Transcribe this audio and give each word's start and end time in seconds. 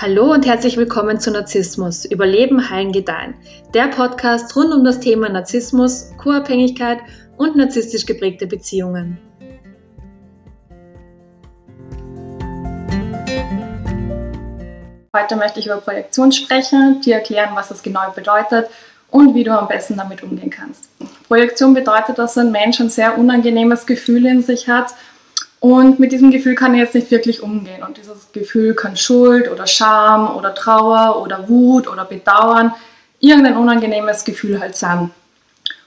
Hallo 0.00 0.32
und 0.32 0.46
herzlich 0.46 0.76
willkommen 0.76 1.18
zu 1.18 1.32
Narzissmus, 1.32 2.04
Überleben, 2.04 2.70
Heilen, 2.70 2.92
Gedeihen. 2.92 3.34
Der 3.74 3.88
Podcast 3.88 4.54
rund 4.54 4.72
um 4.72 4.84
das 4.84 5.00
Thema 5.00 5.28
Narzissmus, 5.28 6.12
Co-Abhängigkeit 6.18 7.00
und 7.36 7.56
narzisstisch 7.56 8.06
geprägte 8.06 8.46
Beziehungen. 8.46 9.18
Heute 15.16 15.34
möchte 15.34 15.58
ich 15.58 15.66
über 15.66 15.78
Projektion 15.78 16.30
sprechen, 16.30 17.00
dir 17.00 17.16
erklären, 17.16 17.50
was 17.54 17.66
das 17.66 17.82
genau 17.82 18.12
bedeutet 18.14 18.70
und 19.10 19.34
wie 19.34 19.42
du 19.42 19.50
am 19.50 19.66
besten 19.66 19.96
damit 19.96 20.22
umgehen 20.22 20.50
kannst. 20.50 20.84
Projektion 21.26 21.74
bedeutet, 21.74 22.18
dass 22.18 22.38
ein 22.38 22.52
Mensch 22.52 22.78
ein 22.78 22.88
sehr 22.88 23.18
unangenehmes 23.18 23.84
Gefühl 23.84 24.26
in 24.26 24.42
sich 24.42 24.68
hat 24.68 24.94
und 25.60 25.98
mit 25.98 26.12
diesem 26.12 26.30
Gefühl 26.30 26.54
kann 26.54 26.74
er 26.74 26.84
jetzt 26.84 26.94
nicht 26.94 27.10
wirklich 27.10 27.42
umgehen. 27.42 27.82
Und 27.82 27.96
dieses 27.96 28.30
Gefühl 28.32 28.74
kann 28.74 28.96
Schuld 28.96 29.50
oder 29.50 29.66
Scham 29.66 30.36
oder 30.36 30.54
Trauer 30.54 31.20
oder 31.22 31.48
Wut 31.48 31.88
oder 31.88 32.04
Bedauern, 32.04 32.72
irgendein 33.18 33.56
unangenehmes 33.56 34.24
Gefühl 34.24 34.60
halt 34.60 34.76
sein. 34.76 35.10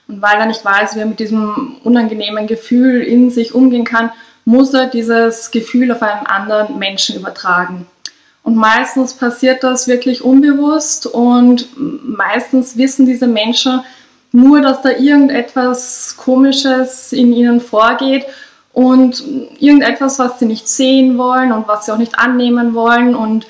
Und 0.07 0.21
weil 0.21 0.37
er 0.37 0.45
nicht 0.45 0.65
weiß, 0.65 0.95
wie 0.95 0.99
er 0.99 1.05
mit 1.05 1.19
diesem 1.19 1.77
unangenehmen 1.83 2.47
Gefühl 2.47 3.01
in 3.01 3.31
sich 3.31 3.55
umgehen 3.55 3.85
kann, 3.85 4.11
muss 4.43 4.73
er 4.73 4.87
dieses 4.87 5.51
Gefühl 5.51 5.91
auf 5.91 6.01
einen 6.01 6.25
anderen 6.25 6.77
Menschen 6.77 7.15
übertragen. 7.15 7.85
Und 8.43 8.55
meistens 8.57 9.13
passiert 9.13 9.63
das 9.63 9.87
wirklich 9.87 10.23
unbewusst 10.23 11.05
und 11.05 11.69
meistens 11.77 12.75
wissen 12.75 13.05
diese 13.05 13.27
Menschen 13.27 13.81
nur, 14.33 14.61
dass 14.61 14.81
da 14.81 14.89
irgendetwas 14.89 16.15
Komisches 16.17 17.13
in 17.13 17.33
ihnen 17.33 17.61
vorgeht 17.61 18.25
und 18.73 19.23
irgendetwas, 19.59 20.19
was 20.19 20.39
sie 20.39 20.45
nicht 20.45 20.67
sehen 20.67 21.17
wollen 21.17 21.51
und 21.51 21.67
was 21.67 21.85
sie 21.85 21.91
auch 21.91 21.97
nicht 21.97 22.17
annehmen 22.17 22.73
wollen 22.73 23.15
und 23.15 23.45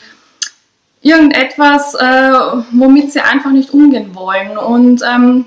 irgendetwas, 1.02 1.95
äh, 1.95 2.31
womit 2.72 3.11
sie 3.11 3.22
einfach 3.22 3.52
nicht 3.52 3.73
umgehen 3.73 4.16
wollen. 4.16 4.58
Und 4.58 5.02
ähm, 5.03 5.45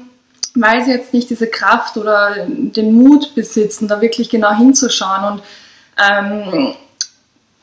weil 0.54 0.84
sie 0.84 0.92
jetzt 0.92 1.12
nicht 1.12 1.30
diese 1.30 1.48
Kraft 1.48 1.96
oder 1.96 2.46
den 2.46 2.94
Mut 2.94 3.34
besitzen, 3.34 3.88
da 3.88 4.00
wirklich 4.00 4.30
genau 4.30 4.54
hinzuschauen 4.54 5.24
und 5.24 5.42
ähm, 6.00 6.74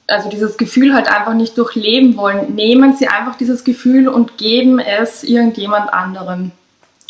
also 0.07 0.27
dieses 0.27 0.57
Gefühl 0.57 0.93
halt 0.93 1.07
einfach 1.07 1.33
nicht 1.33 1.57
durchleben 1.57 2.17
wollen, 2.17 2.53
nehmen 2.55 2.97
sie 2.97 3.07
einfach 3.07 3.37
dieses 3.37 3.63
Gefühl 3.63 4.09
und 4.09 4.37
geben 4.37 4.79
es 4.79 5.23
irgendjemand 5.23 5.93
anderem. 5.93 6.51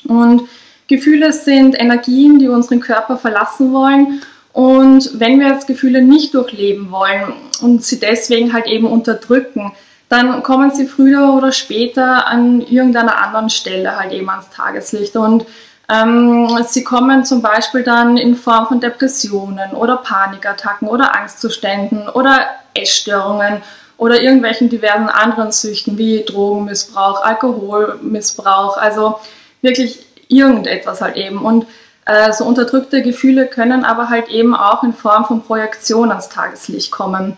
Und 0.08 0.44
Gefühle 0.88 1.34
sind 1.34 1.80
Energien, 1.80 2.38
die 2.38 2.48
unseren 2.48 2.80
Körper 2.80 3.18
verlassen 3.18 3.74
wollen 3.74 4.22
und 4.54 5.20
wenn 5.20 5.40
wir 5.40 5.48
jetzt 5.48 5.68
Gefühle 5.68 6.02
nicht 6.02 6.34
durchleben 6.34 6.92
wollen 6.92 7.34
und 7.62 7.84
sie 7.84 8.00
deswegen 8.00 8.54
halt 8.54 8.68
eben 8.68 8.86
unterdrücken, 8.86 9.72
dann 10.10 10.44
kommen 10.44 10.72
sie 10.72 10.88
früher 10.88 11.34
oder 11.34 11.54
später 11.54 12.28
an 12.28 12.60
irgendeiner 12.60 13.24
anderen 13.24 13.50
Stelle 13.50 13.98
halt 13.98 14.12
eben 14.12 14.30
ans 14.30 14.50
Tageslicht. 14.50 15.16
Und 15.16 15.46
ähm, 15.90 16.50
sie 16.68 16.84
kommen 16.84 17.24
zum 17.24 17.42
Beispiel 17.42 17.84
dann 17.84 18.18
in 18.18 18.36
Form 18.36 18.68
von 18.68 18.82
Depressionen 18.82 19.72
oder 19.72 19.98
Panikattacken 19.98 20.90
oder 20.90 21.16
Angstzuständen 21.16 22.10
oder 22.10 22.46
Essstörungen 22.74 23.62
oder 23.96 24.22
irgendwelchen 24.22 24.68
diversen 24.68 25.08
anderen 25.08 25.54
Süchten 25.54 25.98
wie 25.98 26.24
Drogenmissbrauch, 26.26 27.24
Alkoholmissbrauch, 27.24 28.76
also 28.76 29.20
wirklich 29.62 30.06
irgendetwas 30.28 31.02
halt 31.02 31.16
eben. 31.16 31.38
Und 31.38 31.68
äh, 32.12 32.34
so 32.34 32.46
unterdrückte 32.46 33.02
Gefühle 33.02 33.48
können 33.48 33.84
aber 33.84 34.10
halt 34.10 34.30
eben 34.30 34.56
auch 34.56 34.84
in 34.84 34.94
Form 34.94 35.26
von 35.26 35.44
Projektion 35.44 36.10
ans 36.10 36.30
Tageslicht 36.30 36.92
kommen. 36.92 37.38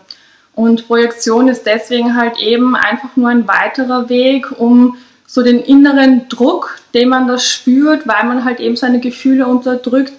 Und 0.54 0.86
Projektion 0.86 1.48
ist 1.48 1.66
deswegen 1.66 2.16
halt 2.16 2.38
eben 2.38 2.76
einfach 2.76 3.16
nur 3.16 3.28
ein 3.28 3.48
weiterer 3.48 4.08
Weg, 4.08 4.58
um 4.58 4.96
so 5.26 5.42
den 5.42 5.60
inneren 5.60 6.28
Druck, 6.28 6.78
den 6.94 7.08
man 7.08 7.26
da 7.26 7.38
spürt, 7.38 8.06
weil 8.06 8.24
man 8.24 8.44
halt 8.44 8.60
eben 8.60 8.76
seine 8.76 9.00
Gefühle 9.00 9.46
unterdrückt, 9.46 10.12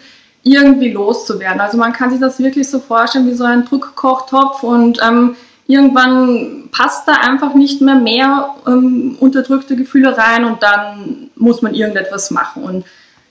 irgendwie 0.43 0.91
loszuwerden. 0.91 1.61
Also 1.61 1.77
man 1.77 1.93
kann 1.93 2.11
sich 2.11 2.19
das 2.19 2.39
wirklich 2.39 2.69
so 2.69 2.79
vorstellen 2.79 3.27
wie 3.27 3.33
so 3.33 3.45
ein 3.45 3.65
Druckkochtopf 3.65 4.61
und 4.61 4.99
ähm, 5.01 5.35
irgendwann 5.67 6.69
passt 6.71 7.07
da 7.07 7.13
einfach 7.13 7.55
nicht 7.55 7.81
mehr 7.81 7.95
mehr 7.95 8.55
ähm, 8.67 9.15
unterdrückte 9.19 9.75
Gefühle 9.75 10.17
rein 10.17 10.43
und 10.45 10.61
dann 10.61 11.29
muss 11.35 11.61
man 11.61 11.73
irgendetwas 11.73 12.29
machen. 12.29 12.63
Und 12.63 12.85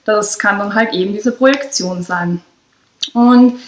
das 0.05 0.39
kann 0.39 0.59
dann 0.59 0.73
halt 0.73 0.93
eben 0.93 1.13
diese 1.13 1.31
Projektion 1.31 2.03
sein. 2.03 2.41
Und 3.13 3.59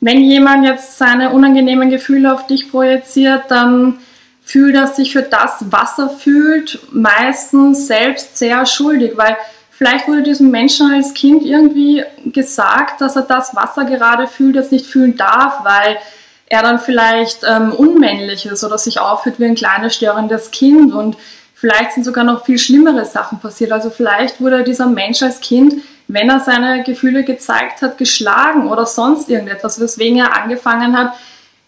wenn 0.00 0.20
jemand 0.20 0.66
jetzt 0.66 0.98
seine 0.98 1.30
unangenehmen 1.30 1.88
Gefühle 1.88 2.34
auf 2.34 2.46
dich 2.46 2.70
projiziert, 2.70 3.44
dann 3.48 3.98
fühlt 4.44 4.74
er 4.74 4.88
sich 4.88 5.12
für 5.12 5.22
das, 5.22 5.64
was 5.70 5.98
er 5.98 6.10
fühlt, 6.10 6.78
meistens 6.92 7.86
selbst 7.86 8.36
sehr 8.36 8.66
schuldig, 8.66 9.12
weil 9.16 9.36
vielleicht 9.70 10.06
wurde 10.06 10.22
diesem 10.22 10.50
Menschen 10.50 10.92
als 10.92 11.14
Kind 11.14 11.42
irgendwie 11.42 12.04
gesagt, 12.26 13.00
dass 13.00 13.16
er 13.16 13.22
das, 13.22 13.54
was 13.54 13.76
er 13.78 13.84
gerade 13.84 14.26
fühlt, 14.26 14.56
jetzt 14.56 14.72
nicht 14.72 14.86
fühlen 14.86 15.16
darf, 15.16 15.64
weil 15.64 15.96
er 16.46 16.62
dann 16.62 16.78
vielleicht 16.78 17.40
ähm, 17.48 17.72
unmännlich 17.72 18.44
ist 18.44 18.62
oder 18.62 18.76
sich 18.76 19.00
aufführt 19.00 19.40
wie 19.40 19.46
ein 19.46 19.54
kleines 19.54 19.94
störendes 19.94 20.50
Kind 20.50 20.92
und 20.92 21.16
Vielleicht 21.64 21.92
sind 21.92 22.04
sogar 22.04 22.24
noch 22.24 22.44
viel 22.44 22.58
schlimmere 22.58 23.06
Sachen 23.06 23.40
passiert. 23.40 23.72
Also 23.72 23.88
vielleicht 23.88 24.38
wurde 24.38 24.64
dieser 24.64 24.86
Mensch 24.86 25.22
als 25.22 25.40
Kind, 25.40 25.76
wenn 26.08 26.28
er 26.28 26.40
seine 26.40 26.82
Gefühle 26.82 27.24
gezeigt 27.24 27.80
hat, 27.80 27.96
geschlagen 27.96 28.68
oder 28.68 28.84
sonst 28.84 29.30
irgendetwas, 29.30 29.80
weswegen 29.80 30.18
er 30.18 30.38
angefangen 30.38 30.94
hat, 30.94 31.14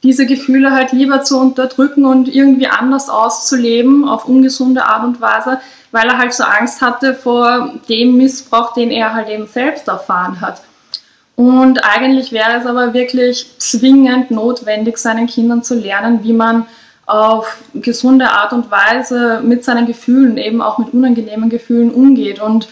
diese 0.03 0.27
Gefühle 0.27 0.73
halt 0.73 0.93
lieber 0.93 1.23
zu 1.23 1.41
unterdrücken 1.41 2.05
und 2.05 2.29
irgendwie 2.29 2.67
anders 2.67 3.09
auszuleben 3.09 4.07
auf 4.07 4.27
ungesunde 4.27 4.85
Art 4.85 5.03
und 5.03 5.23
Weise, 5.23 5.63
weil 5.93 6.07
er 6.09 6.19
halt 6.19 6.35
so 6.35 6.45
Angst 6.45 6.83
hatte 6.83 7.15
vor 7.15 7.73
dem 7.89 8.19
Missbrauch, 8.19 8.75
den 8.75 8.91
er 8.91 9.15
halt 9.15 9.31
eben 9.31 9.47
selbst 9.47 9.89
erfahren 9.89 10.43
hat. 10.43 10.61
Und 11.37 11.83
eigentlich 11.85 12.33
wäre 12.33 12.59
es 12.61 12.67
aber 12.67 12.93
wirklich 12.93 13.47
zwingend 13.57 14.31
notwendig, 14.31 14.99
seinen 14.99 15.27
Kindern 15.27 15.63
zu 15.63 15.75
lernen, 15.75 16.23
wie 16.23 16.35
man 16.35 16.67
auf 17.07 17.63
gesunde 17.75 18.31
Art 18.31 18.53
und 18.53 18.71
Weise 18.71 19.41
mit 19.43 19.65
seinen 19.65 19.87
Gefühlen, 19.87 20.37
eben 20.37 20.61
auch 20.61 20.79
mit 20.79 20.93
unangenehmen 20.93 21.49
Gefühlen 21.49 21.91
umgeht. 21.91 22.41
Und 22.41 22.69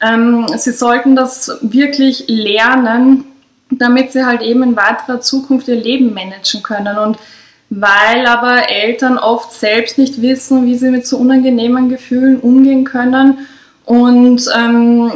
ähm, 0.00 0.46
sie 0.56 0.72
sollten 0.72 1.14
das 1.14 1.58
wirklich 1.60 2.24
lernen, 2.28 3.24
damit 3.70 4.12
sie 4.12 4.24
halt 4.24 4.42
eben 4.42 4.62
in 4.62 4.76
weiterer 4.76 5.20
Zukunft 5.20 5.68
ihr 5.68 5.76
Leben 5.76 6.14
managen 6.14 6.62
können. 6.62 6.98
Und 6.98 7.18
weil 7.70 8.26
aber 8.26 8.70
Eltern 8.70 9.18
oft 9.18 9.52
selbst 9.52 9.98
nicht 9.98 10.22
wissen, 10.22 10.64
wie 10.64 10.76
sie 10.76 10.90
mit 10.90 11.06
so 11.06 11.18
unangenehmen 11.18 11.88
Gefühlen 11.88 12.40
umgehen 12.40 12.84
können 12.84 13.46
und 13.84 14.48
ähm, 14.56 15.12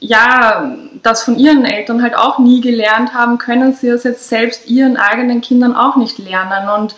ja, 0.00 0.76
das 1.02 1.22
von 1.22 1.38
ihren 1.38 1.64
Eltern 1.64 2.02
halt 2.02 2.16
auch 2.16 2.38
nie 2.38 2.60
gelernt 2.60 3.14
haben, 3.14 3.38
können 3.38 3.72
sie 3.72 3.88
es 3.88 4.04
jetzt 4.04 4.28
selbst 4.28 4.68
ihren 4.68 4.96
eigenen 4.96 5.40
Kindern 5.40 5.74
auch 5.74 5.96
nicht 5.96 6.18
lernen. 6.18 6.68
Und 6.68 6.94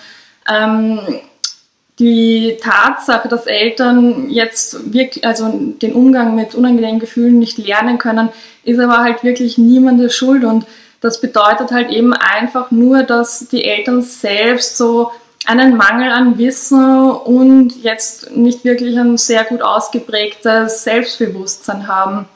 ähm, 0.49 1.01
die 1.99 2.57
Tatsache, 2.63 3.29
dass 3.29 3.47
Eltern 3.47 4.31
jetzt 4.31 4.93
wirklich, 4.93 5.27
also 5.27 5.49
den 5.49 5.95
Umgang 5.95 6.37
mit 6.37 6.55
unangenehmen 6.55 7.01
Gefühlen 7.01 7.39
nicht 7.39 7.59
lernen 7.59 7.99
können, 7.99 8.29
ist 8.65 8.79
aber 8.79 8.99
halt 8.99 9.25
wirklich 9.25 9.59
niemandes 9.59 10.15
Schuld 10.15 10.45
und 10.45 10.65
das 11.01 11.21
bedeutet 11.21 11.71
halt 11.71 11.91
eben 11.91 12.13
einfach 12.13 12.71
nur, 12.71 13.03
dass 13.03 13.49
die 13.49 13.65
Eltern 13.65 14.03
selbst 14.03 14.77
so 14.77 15.13
einen 15.47 15.77
Mangel 15.77 16.11
an 16.11 16.39
Wissen 16.39 17.11
und 17.11 17.83
jetzt 17.83 18.37
nicht 18.37 18.65
wirklich 18.65 18.99
ein 18.99 19.17
sehr 19.17 19.45
gut 19.45 19.63
ausgeprägtes 19.63 20.85
Selbstbewusstsein 20.85 21.87
haben. 21.87 22.29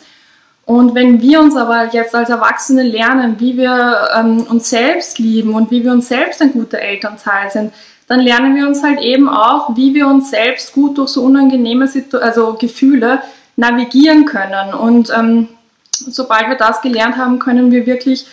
Und 0.65 0.94
wenn 0.94 1.21
wir 1.21 1.41
uns 1.41 1.56
aber 1.56 1.93
jetzt 1.93 2.14
als 2.14 2.31
Erwachsene 2.31 2.85
lernen, 2.85 3.41
wie 3.41 3.56
wir 3.56 4.09
ähm, 4.17 4.47
uns 4.49 4.70
selbst 4.70 5.19
lieben 5.19 5.55
und 5.55 5.70
wie 5.70 5.82
wir 5.85 5.91
uns 5.91 6.09
selbst 6.09 6.41
ein 6.41 6.53
guter 6.53 6.79
Elternteil 6.79 7.50
sind, 7.50 7.73
dann 8.12 8.20
lernen 8.20 8.55
wir 8.55 8.67
uns 8.67 8.82
halt 8.82 9.00
eben 9.00 9.26
auch, 9.26 9.75
wie 9.75 9.94
wir 9.94 10.06
uns 10.06 10.29
selbst 10.29 10.75
gut 10.75 10.99
durch 10.99 11.09
so 11.09 11.23
unangenehme 11.23 11.88
Situ 11.88 12.19
also 12.19 12.59
Gefühle 12.61 13.23
navigieren 13.56 14.26
können. 14.26 14.75
Und 14.75 15.11
ähm, 15.17 15.49
sobald 15.91 16.49
wir 16.49 16.56
das 16.56 16.82
gelernt 16.82 17.17
haben, 17.17 17.38
können 17.38 17.70
wir 17.70 17.87
wirklich 17.87 18.26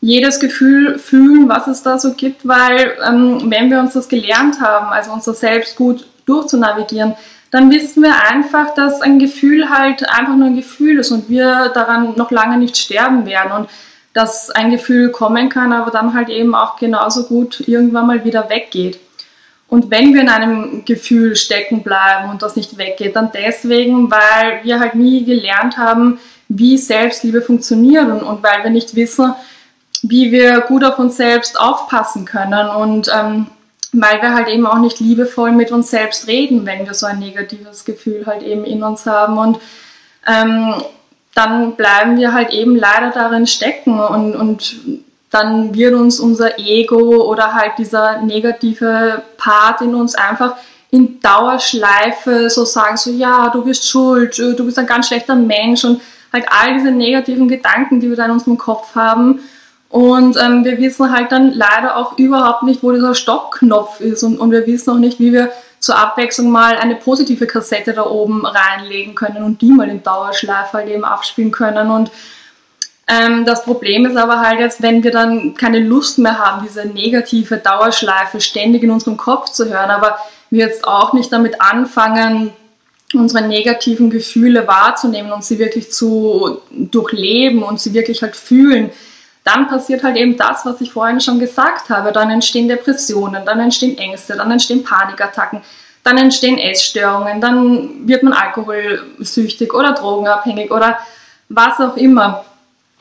jedes 0.00 0.38
Gefühl 0.38 0.96
fühlen, 1.00 1.48
was 1.48 1.66
es 1.66 1.82
da 1.82 1.98
so 1.98 2.14
gibt, 2.14 2.46
weil 2.46 2.92
ähm, 3.04 3.50
wenn 3.50 3.68
wir 3.68 3.80
uns 3.80 3.94
das 3.94 4.08
gelernt 4.08 4.60
haben, 4.60 4.86
also 4.86 5.10
unser 5.12 5.34
Selbst 5.34 5.74
gut 5.74 6.06
durchzunavigieren, 6.26 7.14
dann 7.50 7.68
wissen 7.72 8.04
wir 8.04 8.14
einfach, 8.30 8.74
dass 8.74 9.00
ein 9.02 9.18
Gefühl 9.18 9.70
halt 9.70 10.08
einfach 10.08 10.36
nur 10.36 10.46
ein 10.46 10.56
Gefühl 10.56 11.00
ist 11.00 11.10
und 11.10 11.28
wir 11.28 11.72
daran 11.74 12.14
noch 12.14 12.30
lange 12.30 12.58
nicht 12.58 12.76
sterben 12.76 13.26
werden. 13.26 13.50
Und 13.50 13.68
dass 14.12 14.50
ein 14.50 14.70
Gefühl 14.70 15.10
kommen 15.10 15.48
kann, 15.48 15.72
aber 15.72 15.90
dann 15.90 16.14
halt 16.14 16.28
eben 16.28 16.54
auch 16.54 16.76
genauso 16.76 17.24
gut 17.24 17.60
irgendwann 17.66 18.06
mal 18.06 18.24
wieder 18.24 18.50
weggeht. 18.50 18.98
Und 19.68 19.90
wenn 19.90 20.12
wir 20.12 20.22
in 20.22 20.28
einem 20.28 20.84
Gefühl 20.84 21.36
stecken 21.36 21.84
bleiben 21.84 22.28
und 22.28 22.42
das 22.42 22.56
nicht 22.56 22.76
weggeht, 22.76 23.14
dann 23.14 23.30
deswegen, 23.32 24.10
weil 24.10 24.64
wir 24.64 24.80
halt 24.80 24.96
nie 24.96 25.24
gelernt 25.24 25.78
haben, 25.78 26.18
wie 26.48 26.76
Selbstliebe 26.76 27.40
funktioniert 27.40 28.08
und, 28.08 28.42
weil 28.42 28.64
wir 28.64 28.70
nicht 28.70 28.96
wissen, 28.96 29.32
wie 30.02 30.32
wir 30.32 30.62
gut 30.62 30.82
auf 30.82 30.98
uns 30.98 31.16
selbst 31.16 31.60
aufpassen 31.60 32.24
können. 32.24 32.68
Und 32.68 33.08
ähm, 33.14 33.46
weil 33.92 34.22
wir 34.22 34.34
halt 34.34 34.48
eben 34.48 34.66
auch 34.66 34.78
nicht 34.78 35.00
liebevoll 35.00 35.52
mit 35.52 35.70
uns 35.70 35.90
selbst 35.90 36.26
reden, 36.26 36.66
wenn 36.66 36.86
wir 36.86 36.94
so 36.94 37.06
ein 37.06 37.18
negatives 37.18 37.84
Gefühl 37.84 38.26
halt 38.26 38.42
eben 38.42 38.64
in 38.64 38.82
uns 38.82 39.06
haben. 39.06 39.38
Und 39.38 39.58
ähm, 40.26 40.74
dann 41.34 41.76
bleiben 41.76 42.18
wir 42.18 42.32
halt 42.32 42.50
eben 42.50 42.76
leider 42.76 43.10
darin 43.10 43.46
stecken 43.46 44.00
und, 44.00 44.34
und 44.34 44.76
dann 45.30 45.74
wird 45.74 45.94
uns 45.94 46.18
unser 46.18 46.58
Ego 46.58 47.24
oder 47.24 47.54
halt 47.54 47.72
dieser 47.78 48.20
negative 48.20 49.22
Part 49.36 49.80
in 49.80 49.94
uns 49.94 50.14
einfach 50.14 50.56
in 50.90 51.20
Dauerschleife 51.20 52.50
so 52.50 52.64
sagen, 52.64 52.96
so 52.96 53.10
ja, 53.10 53.48
du 53.48 53.64
bist 53.64 53.88
schuld, 53.88 54.36
du 54.38 54.64
bist 54.64 54.78
ein 54.78 54.86
ganz 54.86 55.06
schlechter 55.06 55.36
Mensch 55.36 55.84
und 55.84 56.00
halt 56.32 56.46
all 56.50 56.74
diese 56.74 56.90
negativen 56.90 57.48
Gedanken, 57.48 58.00
die 58.00 58.08
wir 58.08 58.16
da 58.16 58.24
in 58.24 58.32
unserem 58.32 58.58
Kopf 58.58 58.94
haben. 58.96 59.40
Und 59.88 60.36
ähm, 60.36 60.64
wir 60.64 60.78
wissen 60.78 61.12
halt 61.12 61.32
dann 61.32 61.52
leider 61.52 61.96
auch 61.96 62.18
überhaupt 62.18 62.62
nicht, 62.62 62.82
wo 62.82 62.92
dieser 62.92 63.14
Stoppknopf 63.14 64.00
ist 64.00 64.22
und, 64.22 64.38
und 64.38 64.50
wir 64.50 64.66
wissen 64.66 64.90
auch 64.90 64.98
nicht, 64.98 65.18
wie 65.18 65.32
wir 65.32 65.50
zur 65.80 65.98
Abwechslung 65.98 66.50
mal 66.50 66.76
eine 66.76 66.94
positive 66.94 67.46
Kassette 67.46 67.94
da 67.94 68.04
oben 68.04 68.46
reinlegen 68.46 69.14
können 69.14 69.42
und 69.42 69.62
die 69.62 69.72
mal 69.72 69.88
in 69.88 70.02
Dauerschleife 70.02 70.74
halt 70.74 70.88
eben 70.88 71.04
abspielen 71.04 71.50
können. 71.50 71.90
Und 71.90 72.10
ähm, 73.08 73.44
das 73.46 73.64
Problem 73.64 74.04
ist 74.06 74.16
aber 74.16 74.40
halt 74.40 74.60
jetzt, 74.60 74.82
wenn 74.82 75.02
wir 75.02 75.10
dann 75.10 75.54
keine 75.54 75.80
Lust 75.80 76.18
mehr 76.18 76.38
haben, 76.38 76.64
diese 76.64 76.84
negative 76.84 77.56
Dauerschleife 77.56 78.40
ständig 78.40 78.82
in 78.82 78.90
unserem 78.90 79.16
Kopf 79.16 79.50
zu 79.50 79.70
hören, 79.70 79.90
aber 79.90 80.18
wir 80.50 80.66
jetzt 80.66 80.84
auch 80.84 81.14
nicht 81.14 81.32
damit 81.32 81.60
anfangen, 81.60 82.52
unsere 83.14 83.46
negativen 83.46 84.10
Gefühle 84.10 84.68
wahrzunehmen 84.68 85.32
und 85.32 85.44
sie 85.44 85.58
wirklich 85.58 85.90
zu 85.90 86.60
durchleben 86.70 87.62
und 87.62 87.80
sie 87.80 87.94
wirklich 87.94 88.22
halt 88.22 88.36
fühlen, 88.36 88.90
dann 89.44 89.68
passiert 89.68 90.02
halt 90.02 90.16
eben 90.16 90.36
das, 90.36 90.66
was 90.66 90.80
ich 90.80 90.92
vorhin 90.92 91.20
schon 91.20 91.38
gesagt 91.38 91.88
habe. 91.90 92.12
Dann 92.12 92.30
entstehen 92.30 92.68
Depressionen, 92.68 93.44
dann 93.44 93.60
entstehen 93.60 93.96
Ängste, 93.98 94.36
dann 94.36 94.50
entstehen 94.50 94.84
Panikattacken, 94.84 95.62
dann 96.04 96.18
entstehen 96.18 96.58
Essstörungen, 96.58 97.40
dann 97.40 98.06
wird 98.06 98.22
man 98.22 98.32
alkoholsüchtig 98.32 99.72
oder 99.72 99.92
drogenabhängig 99.92 100.70
oder 100.70 100.98
was 101.48 101.80
auch 101.80 101.96
immer. 101.96 102.44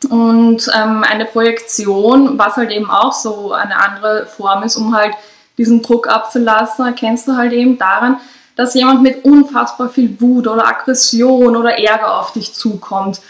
Und 0.09 0.69
ähm, 0.74 1.03
eine 1.03 1.25
Projektion, 1.25 2.39
was 2.39 2.56
halt 2.56 2.71
eben 2.71 2.89
auch 2.89 3.12
so 3.12 3.51
eine 3.51 3.75
andere 3.77 4.25
Form 4.25 4.63
ist, 4.63 4.77
um 4.77 4.95
halt 4.95 5.13
diesen 5.57 5.81
Druck 5.81 6.07
abzulassen, 6.07 6.85
erkennst 6.85 7.27
du 7.27 7.35
halt 7.35 7.51
eben 7.51 7.77
daran, 7.77 8.18
dass 8.56 8.74
jemand 8.74 9.01
mit 9.01 9.25
unfassbar 9.25 9.89
viel 9.89 10.19
Wut 10.19 10.47
oder 10.47 10.68
Aggression 10.68 11.56
oder 11.56 11.77
Ärger 11.77 12.19
auf 12.19 12.31
dich 12.31 12.53
zukommt. 12.53 13.21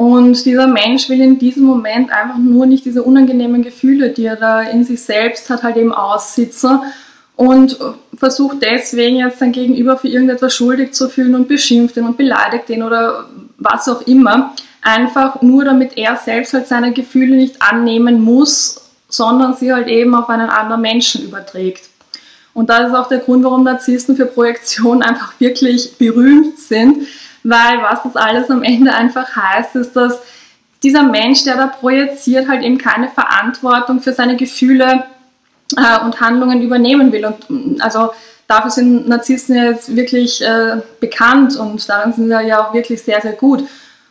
Und 0.00 0.46
dieser 0.46 0.66
Mensch 0.66 1.10
will 1.10 1.20
in 1.20 1.38
diesem 1.38 1.64
Moment 1.64 2.10
einfach 2.10 2.38
nur 2.38 2.64
nicht 2.64 2.86
diese 2.86 3.02
unangenehmen 3.02 3.62
Gefühle, 3.62 4.08
die 4.08 4.24
er 4.24 4.36
da 4.36 4.62
in 4.62 4.82
sich 4.82 5.02
selbst 5.02 5.50
hat, 5.50 5.62
halt 5.62 5.76
eben 5.76 5.92
aussitzen 5.92 6.80
und 7.36 7.76
versucht 8.16 8.62
deswegen 8.62 9.16
jetzt 9.16 9.40
sein 9.40 9.52
Gegenüber 9.52 9.98
für 9.98 10.08
irgendetwas 10.08 10.54
schuldig 10.54 10.94
zu 10.94 11.10
fühlen 11.10 11.34
und 11.34 11.48
beschimpft 11.48 11.98
ihn 11.98 12.06
und 12.06 12.16
beleidigt 12.16 12.70
ihn 12.70 12.82
oder 12.82 13.26
was 13.58 13.90
auch 13.90 14.00
immer. 14.06 14.54
Einfach 14.80 15.42
nur 15.42 15.66
damit 15.66 15.98
er 15.98 16.16
selbst 16.16 16.54
halt 16.54 16.66
seine 16.66 16.92
Gefühle 16.92 17.36
nicht 17.36 17.60
annehmen 17.60 18.22
muss 18.22 18.80
sondern 19.10 19.54
sie 19.54 19.72
halt 19.72 19.88
eben 19.88 20.14
auf 20.14 20.28
einen 20.30 20.48
anderen 20.48 20.80
Menschen 20.80 21.24
überträgt. 21.24 21.90
Und 22.54 22.70
das 22.70 22.88
ist 22.88 22.94
auch 22.94 23.08
der 23.08 23.18
Grund, 23.18 23.44
warum 23.44 23.64
Narzissten 23.64 24.16
für 24.16 24.26
Projektion 24.26 25.02
einfach 25.02 25.34
wirklich 25.38 25.98
berühmt 25.98 26.58
sind, 26.58 27.06
weil 27.42 27.82
was 27.82 28.02
das 28.02 28.16
alles 28.16 28.50
am 28.50 28.62
Ende 28.62 28.94
einfach 28.94 29.34
heißt, 29.34 29.76
ist, 29.76 29.94
dass 29.94 30.20
dieser 30.82 31.02
Mensch, 31.02 31.44
der 31.44 31.56
da 31.56 31.66
projiziert, 31.66 32.48
halt 32.48 32.62
eben 32.62 32.78
keine 32.78 33.08
Verantwortung 33.08 34.00
für 34.00 34.12
seine 34.12 34.36
Gefühle 34.36 35.04
äh, 35.76 36.04
und 36.04 36.20
Handlungen 36.20 36.62
übernehmen 36.62 37.12
will. 37.12 37.26
Und 37.26 37.50
mm, 37.50 37.80
also 37.80 38.10
dafür 38.46 38.70
sind 38.70 39.08
Narzissten 39.08 39.56
jetzt 39.56 39.94
wirklich 39.94 40.42
äh, 40.42 40.80
bekannt 41.00 41.56
und 41.56 41.88
darin 41.88 42.12
sind 42.12 42.28
sie 42.28 42.46
ja 42.46 42.64
auch 42.66 42.74
wirklich 42.74 43.02
sehr, 43.02 43.20
sehr 43.20 43.32
gut. 43.32 43.64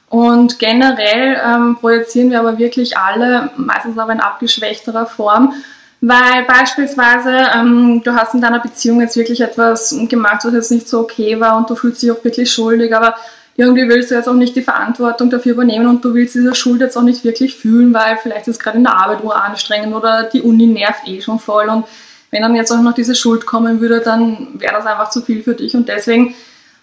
Und 0.09 0.57
generell 0.57 1.39
ähm, 1.45 1.77
projizieren 1.79 2.31
wir 2.31 2.39
aber 2.39 2.57
wirklich 2.57 2.97
alle, 2.97 3.51
meistens 3.57 3.97
aber 3.97 4.11
in 4.11 4.19
abgeschwächterer 4.19 5.05
Form, 5.05 5.53
weil 6.01 6.45
beispielsweise 6.45 7.49
ähm, 7.55 8.01
du 8.03 8.13
hast 8.13 8.33
in 8.33 8.41
deiner 8.41 8.59
Beziehung 8.59 9.01
jetzt 9.01 9.17
wirklich 9.17 9.41
etwas 9.41 9.95
gemacht, 10.07 10.45
was 10.45 10.53
jetzt 10.53 10.71
nicht 10.71 10.87
so 10.87 11.01
okay 11.01 11.39
war 11.39 11.57
und 11.57 11.69
du 11.69 11.75
fühlst 11.75 12.01
dich 12.01 12.11
auch 12.11 12.23
wirklich 12.23 12.51
schuldig, 12.51 12.95
aber 12.95 13.15
irgendwie 13.57 13.89
willst 13.89 14.09
du 14.09 14.15
jetzt 14.15 14.29
auch 14.29 14.33
nicht 14.33 14.55
die 14.55 14.61
Verantwortung 14.61 15.29
dafür 15.29 15.51
übernehmen 15.51 15.87
und 15.87 16.05
du 16.05 16.13
willst 16.13 16.35
diese 16.35 16.55
Schuld 16.55 16.79
jetzt 16.79 16.97
auch 16.97 17.03
nicht 17.03 17.25
wirklich 17.25 17.57
fühlen, 17.57 17.93
weil 17.93 18.17
vielleicht 18.17 18.47
ist 18.47 18.59
gerade 18.59 18.77
in 18.77 18.85
der 18.85 18.95
Arbeit 18.95 19.23
nur 19.23 19.35
anstrengend 19.35 19.93
oder 19.93 20.23
die 20.23 20.41
Uni 20.41 20.67
nervt 20.67 21.05
eh 21.07 21.21
schon 21.21 21.39
voll 21.39 21.67
und 21.67 21.85
wenn 22.31 22.43
dann 22.43 22.55
jetzt 22.55 22.71
auch 22.71 22.81
noch 22.81 22.93
diese 22.93 23.15
Schuld 23.15 23.45
kommen 23.45 23.81
würde, 23.81 23.99
dann 23.99 24.47
wäre 24.53 24.73
das 24.73 24.85
einfach 24.85 25.09
zu 25.09 25.21
viel 25.21 25.43
für 25.43 25.55
dich 25.55 25.75
und 25.75 25.89
deswegen 25.89 26.35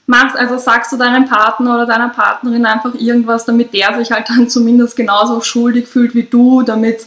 machst, 0.06 0.36
also 0.36 0.58
sagst 0.58 0.92
du 0.92 0.96
deinem 0.96 1.24
Partner 1.24 1.74
oder 1.76 1.86
deiner 1.86 2.10
Partnerin 2.10 2.66
einfach 2.66 2.94
irgendwas, 2.94 3.46
damit 3.46 3.72
der 3.72 3.96
sich 3.96 4.12
halt 4.12 4.28
dann 4.28 4.50
zumindest 4.50 4.96
genauso 4.96 5.40
schuldig 5.40 5.88
fühlt 5.88 6.14
wie 6.14 6.24
du, 6.24 6.62
damit 6.62 7.06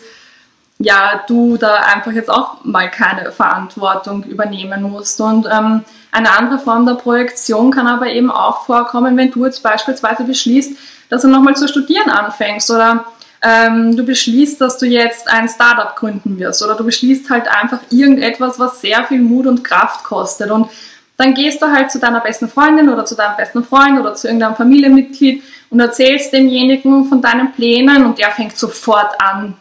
ja, 0.81 1.23
du 1.27 1.57
da 1.57 1.75
einfach 1.93 2.13
jetzt 2.13 2.29
auch 2.29 2.63
mal 2.63 2.89
keine 2.89 3.31
Verantwortung 3.31 4.23
übernehmen 4.23 4.83
musst. 4.83 5.19
Und 5.19 5.45
ähm, 5.45 5.83
eine 6.11 6.31
andere 6.31 6.59
Form 6.59 6.85
der 6.85 6.93
Projektion 6.93 7.71
kann 7.71 7.85
aber 7.85 8.07
eben 8.07 8.31
auch 8.31 8.65
vorkommen, 8.65 9.17
wenn 9.17 9.29
du 9.29 9.45
jetzt 9.45 9.61
beispielsweise 9.61 10.23
beschließt, 10.23 10.77
dass 11.09 11.23
du 11.23 11.27
nochmal 11.27 11.55
zu 11.55 11.67
studieren 11.67 12.09
anfängst 12.09 12.71
oder 12.71 13.05
ähm, 13.41 13.95
du 13.95 14.03
beschließt, 14.03 14.59
dass 14.61 14.77
du 14.77 14.85
jetzt 14.85 15.29
ein 15.29 15.49
Startup 15.49 15.95
gründen 15.95 16.39
wirst 16.39 16.63
oder 16.63 16.75
du 16.75 16.85
beschließt 16.85 17.29
halt 17.29 17.47
einfach 17.49 17.79
irgendetwas, 17.89 18.57
was 18.57 18.79
sehr 18.79 19.03
viel 19.03 19.19
Mut 19.19 19.47
und 19.47 19.63
Kraft 19.63 20.05
kostet. 20.05 20.49
Und 20.49 20.69
dann 21.17 21.33
gehst 21.33 21.61
du 21.61 21.67
halt 21.67 21.91
zu 21.91 21.99
deiner 21.99 22.21
besten 22.21 22.47
Freundin 22.47 22.87
oder 22.87 23.03
zu 23.03 23.15
deinem 23.15 23.35
besten 23.35 23.65
Freund 23.65 23.99
oder 23.99 24.13
zu 24.13 24.27
irgendeinem 24.27 24.55
Familienmitglied 24.55 25.43
und 25.69 25.79
erzählst 25.81 26.31
demjenigen 26.31 27.05
von 27.05 27.21
deinen 27.21 27.51
Plänen 27.51 28.05
und 28.05 28.17
der 28.17 28.31
fängt 28.31 28.57
sofort 28.57 29.19
an, 29.19 29.55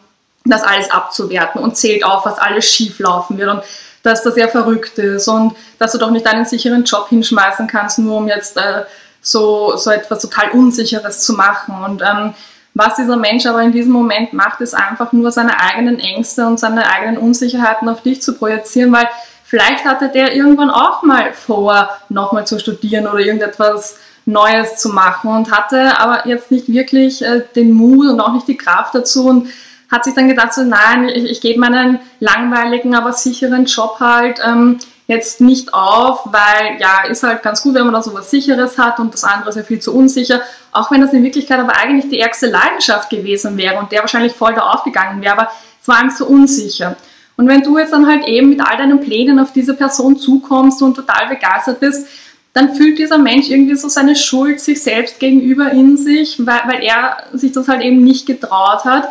das 0.49 0.63
alles 0.63 0.89
abzuwerten 0.91 1.61
und 1.61 1.77
zählt 1.77 2.03
auf, 2.03 2.25
was 2.25 2.37
alles 2.37 2.65
schief 2.65 2.99
laufen 2.99 3.37
wird 3.37 3.49
und 3.49 3.63
dass 4.03 4.23
das 4.23 4.37
ja 4.37 4.47
verrückt 4.47 4.97
ist 4.97 5.27
und 5.27 5.55
dass 5.77 5.91
du 5.91 5.97
doch 5.97 6.11
nicht 6.11 6.25
einen 6.25 6.45
sicheren 6.45 6.83
Job 6.83 7.09
hinschmeißen 7.09 7.67
kannst, 7.67 7.99
nur 7.99 8.17
um 8.17 8.27
jetzt 8.27 8.57
äh, 8.57 8.83
so, 9.21 9.75
so 9.75 9.91
etwas 9.91 10.21
total 10.21 10.51
Unsicheres 10.51 11.21
zu 11.21 11.33
machen. 11.33 11.83
Und 11.83 12.01
ähm, 12.01 12.33
was 12.73 12.95
dieser 12.95 13.17
Mensch 13.17 13.45
aber 13.45 13.61
in 13.61 13.73
diesem 13.73 13.91
Moment 13.91 14.31
macht, 14.31 14.61
ist 14.61 14.73
einfach 14.73 15.11
nur 15.11 15.31
seine 15.31 15.59
eigenen 15.59 15.99
Ängste 15.99 16.45
und 16.45 16.59
seine 16.59 16.89
eigenen 16.89 17.17
Unsicherheiten 17.17 17.89
auf 17.89 18.01
dich 18.01 18.21
zu 18.21 18.33
projizieren, 18.35 18.93
weil 18.93 19.09
Vielleicht 19.49 19.83
hatte 19.83 20.09
der 20.09 20.35
irgendwann 20.35 20.69
auch 20.69 21.01
mal 21.01 21.33
vor, 21.33 21.89
nochmal 22.07 22.45
zu 22.45 22.59
studieren 22.59 23.07
oder 23.07 23.17
irgendetwas 23.17 23.97
Neues 24.27 24.77
zu 24.77 24.89
machen 24.89 25.31
und 25.31 25.51
hatte 25.51 25.99
aber 25.99 26.27
jetzt 26.27 26.51
nicht 26.51 26.71
wirklich 26.71 27.25
äh, 27.25 27.41
den 27.55 27.71
Mut 27.71 28.07
und 28.09 28.21
auch 28.21 28.31
nicht 28.31 28.47
die 28.47 28.57
Kraft 28.57 28.93
dazu 28.93 29.25
und 29.25 29.47
hat 29.91 30.03
sich 30.03 30.13
dann 30.13 30.27
gedacht, 30.27 30.53
so 30.53 30.63
nein, 30.63 31.09
ich, 31.09 31.25
ich 31.25 31.41
gebe 31.41 31.59
meinen 31.59 31.99
langweiligen, 32.19 32.95
aber 32.95 33.13
sicheren 33.13 33.65
Job 33.65 33.99
halt 33.99 34.39
ähm, 34.45 34.79
jetzt 35.07 35.41
nicht 35.41 35.73
auf, 35.73 36.21
weil 36.25 36.79
ja, 36.79 37.05
ist 37.09 37.23
halt 37.23 37.41
ganz 37.41 37.63
gut, 37.63 37.73
wenn 37.73 37.85
man 37.85 37.93
da 37.93 38.03
so 38.03 38.13
was 38.13 38.29
Sicheres 38.29 38.77
hat 38.77 38.99
und 38.99 39.13
das 39.13 39.23
andere 39.23 39.49
ist 39.49 39.55
ja 39.55 39.63
viel 39.63 39.79
zu 39.79 39.95
unsicher, 39.95 40.41
auch 40.71 40.91
wenn 40.91 41.01
das 41.01 41.13
in 41.13 41.23
Wirklichkeit 41.23 41.59
aber 41.59 41.75
eigentlich 41.75 42.09
die 42.09 42.19
ärgste 42.19 42.47
Leidenschaft 42.47 43.09
gewesen 43.09 43.57
wäre 43.57 43.79
und 43.79 43.91
der 43.91 44.01
wahrscheinlich 44.01 44.33
voll 44.33 44.53
da 44.53 44.61
aufgegangen 44.61 45.21
wäre, 45.21 45.33
aber 45.33 45.51
es 45.81 45.87
war 45.87 46.03
ihm 46.03 46.11
so 46.11 46.27
unsicher. 46.27 46.95
Und 47.37 47.47
wenn 47.47 47.63
du 47.63 47.77
jetzt 47.79 47.93
dann 47.93 48.05
halt 48.05 48.27
eben 48.27 48.49
mit 48.49 48.61
all 48.61 48.77
deinen 48.77 48.99
Plänen 48.99 49.39
auf 49.39 49.51
diese 49.51 49.73
Person 49.73 50.17
zukommst 50.17 50.81
und 50.83 50.95
total 50.95 51.27
begeistert 51.29 51.79
bist, 51.79 52.05
dann 52.53 52.75
fühlt 52.75 52.99
dieser 52.99 53.17
Mensch 53.17 53.49
irgendwie 53.49 53.75
so 53.75 53.87
seine 53.87 54.15
Schuld 54.15 54.59
sich 54.59 54.83
selbst 54.83 55.19
gegenüber 55.19 55.71
in 55.71 55.97
sich, 55.97 56.45
weil, 56.45 56.61
weil 56.65 56.83
er 56.83 57.17
sich 57.33 57.51
das 57.51 57.67
halt 57.67 57.81
eben 57.81 58.03
nicht 58.03 58.27
getraut 58.27 58.85
hat 58.85 59.09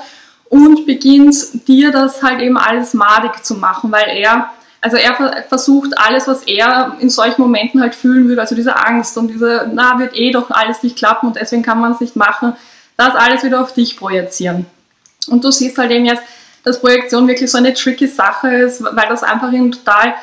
und 0.49 0.87
beginnt 0.87 1.69
dir 1.69 1.91
das 1.91 2.23
halt 2.23 2.41
eben 2.41 2.57
alles 2.57 2.95
madig 2.95 3.45
zu 3.45 3.55
machen, 3.55 3.93
weil 3.93 4.09
er, 4.09 4.51
also 4.81 4.97
er 4.97 5.45
versucht 5.49 5.99
alles, 5.99 6.27
was 6.27 6.43
er 6.45 6.97
in 7.01 7.11
solchen 7.11 7.43
Momenten 7.43 7.81
halt 7.81 7.95
fühlen 7.95 8.29
würde, 8.29 8.41
also 8.41 8.55
diese 8.55 8.77
Angst 8.77 9.19
und 9.19 9.29
diese, 9.29 9.71
na, 9.73 9.99
wird 9.99 10.17
eh 10.17 10.31
doch 10.31 10.51
alles 10.51 10.83
nicht 10.83 10.97
klappen 10.97 11.29
und 11.29 11.37
deswegen 11.37 11.63
kann 11.63 11.81
man 11.81 11.93
es 11.93 12.01
nicht 12.01 12.17
machen, 12.17 12.55
das 12.97 13.15
alles 13.15 13.45
wieder 13.45 13.61
auf 13.61 13.73
dich 13.73 13.97
projizieren. 13.97 14.67
Und 15.29 15.45
du 15.45 15.51
siehst 15.51 15.79
halt 15.79 15.91
eben 15.91 16.07
jetzt, 16.07 16.23
dass 16.65 16.81
Projektion 16.81 17.29
wirklich 17.29 17.51
so 17.51 17.59
eine 17.59 17.75
tricky 17.75 18.07
Sache 18.07 18.49
ist, 18.49 18.83
weil 18.83 19.09
das 19.09 19.23
einfach 19.23 19.53
in 19.53 19.73
total 19.73 20.15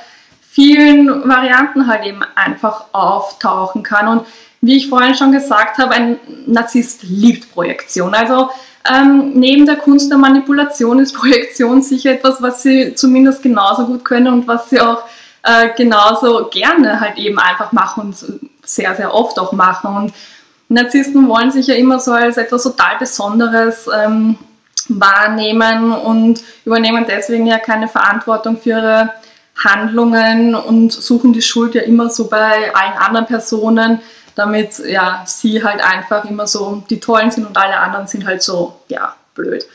vielen 0.49 1.27
Varianten 1.27 1.87
halt 1.87 2.05
eben 2.05 2.23
einfach 2.35 2.85
auftauchen 2.91 3.83
kann. 3.83 4.07
Und 4.07 4.27
wie 4.61 4.77
ich 4.77 4.89
vorhin 4.89 5.15
schon 5.15 5.31
gesagt 5.31 5.77
habe, 5.77 5.93
ein 5.93 6.19
Narzisst 6.45 7.03
liebt 7.03 7.51
Projektion. 7.51 8.13
Also 8.13 8.49
ähm, 8.91 9.31
neben 9.33 9.65
der 9.65 9.77
Kunst 9.77 10.11
der 10.11 10.17
Manipulation 10.17 10.99
ist 10.99 11.13
Projektion 11.13 11.81
sicher 11.81 12.11
etwas, 12.11 12.41
was 12.41 12.61
sie 12.61 12.93
zumindest 12.95 13.41
genauso 13.41 13.85
gut 13.85 14.05
können 14.05 14.27
und 14.27 14.47
was 14.47 14.69
sie 14.69 14.79
auch 14.79 15.03
äh, 15.43 15.69
genauso 15.75 16.49
gerne 16.51 16.99
halt 16.99 17.17
eben 17.17 17.39
einfach 17.39 17.71
machen 17.71 18.03
und 18.03 18.39
sehr, 18.63 18.95
sehr 18.95 19.13
oft 19.13 19.39
auch 19.39 19.53
machen. 19.53 19.95
Und 19.95 20.13
Narzissten 20.69 21.27
wollen 21.27 21.51
sich 21.51 21.67
ja 21.67 21.75
immer 21.75 21.99
so 21.99 22.11
als 22.11 22.37
etwas 22.37 22.63
total 22.63 22.97
Besonderes 22.99 23.87
ähm, 23.87 24.37
wahrnehmen 24.89 25.91
und 25.91 26.43
übernehmen 26.65 27.05
deswegen 27.07 27.47
ja 27.47 27.59
keine 27.59 27.87
Verantwortung 27.87 28.57
für 28.57 28.69
ihre 28.69 29.13
Handlungen 29.63 30.53
und 30.53 30.91
suchen 30.91 31.33
die 31.33 31.41
Schuld 31.41 31.75
ja 31.75 31.81
immer 31.81 32.09
so 32.09 32.27
bei 32.27 32.73
allen 32.73 32.97
anderen 32.97 33.25
Personen, 33.25 34.01
damit 34.35 34.79
ja 34.79 35.23
sie 35.25 35.63
halt 35.63 35.83
einfach 35.83 36.25
immer 36.25 36.47
so 36.47 36.83
die 36.89 36.99
Tollen 36.99 37.31
sind 37.31 37.47
und 37.47 37.57
alle 37.57 37.77
anderen 37.77 38.07
sind 38.07 38.25
halt 38.25 38.43
so, 38.43 38.81
ja, 38.87 39.15
blöd. 39.33 39.65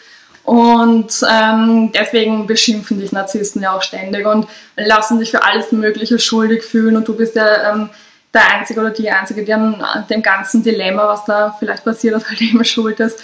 Und 0.44 1.12
ähm, 1.30 1.92
deswegen 1.92 2.46
beschimpfen 2.46 2.98
dich 2.98 3.12
Narzissten 3.12 3.62
ja 3.62 3.72
auch 3.72 3.82
ständig 3.82 4.26
und 4.26 4.48
lassen 4.76 5.18
dich 5.18 5.30
für 5.30 5.44
alles 5.44 5.70
Mögliche 5.70 6.18
schuldig 6.18 6.64
fühlen 6.64 6.96
und 6.96 7.06
du 7.06 7.14
bist 7.14 7.36
ja 7.36 7.72
ähm, 7.72 7.90
der 8.32 8.42
Einzige 8.54 8.80
oder 8.80 8.90
die 8.90 9.10
Einzige, 9.10 9.44
die 9.44 9.52
an 9.52 10.04
dem 10.08 10.22
ganzen 10.22 10.62
Dilemma, 10.62 11.08
was 11.08 11.24
da 11.24 11.54
vielleicht 11.58 11.84
passiert 11.84 12.16
ist, 12.16 12.28
halt 12.28 12.40
eben 12.40 12.64
schuld 12.64 13.00
ist. 13.00 13.20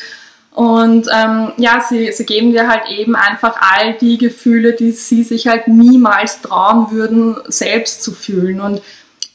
Und 0.52 1.07
ähm, 1.14 1.52
ja, 1.59 1.85
sie, 1.87 2.11
sie 2.12 2.25
geben 2.25 2.52
dir 2.52 2.66
halt 2.66 2.88
eben 2.88 3.14
einfach 3.14 3.61
all 3.61 3.93
die 3.95 4.16
Gefühle, 4.16 4.73
die 4.73 4.90
sie 4.90 5.23
sich 5.23 5.49
halt 5.49 5.69
niemals 5.69 6.40
trauen 6.40 6.90
würden, 6.90 7.37
selbst 7.47 8.02
zu 8.02 8.12
fühlen. 8.12 8.62
Und 8.62 8.81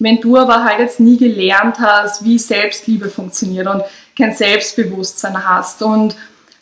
wenn 0.01 0.20
du 0.20 0.38
aber 0.38 0.63
halt 0.63 0.79
jetzt 0.79 1.00
nie 1.00 1.17
gelernt 1.17 1.79
hast, 1.79 2.25
wie 2.25 2.39
Selbstliebe 2.39 3.10
funktioniert 3.10 3.67
und 3.67 3.84
kein 4.17 4.34
Selbstbewusstsein 4.34 5.48
hast 5.48 5.84
und 5.84 6.15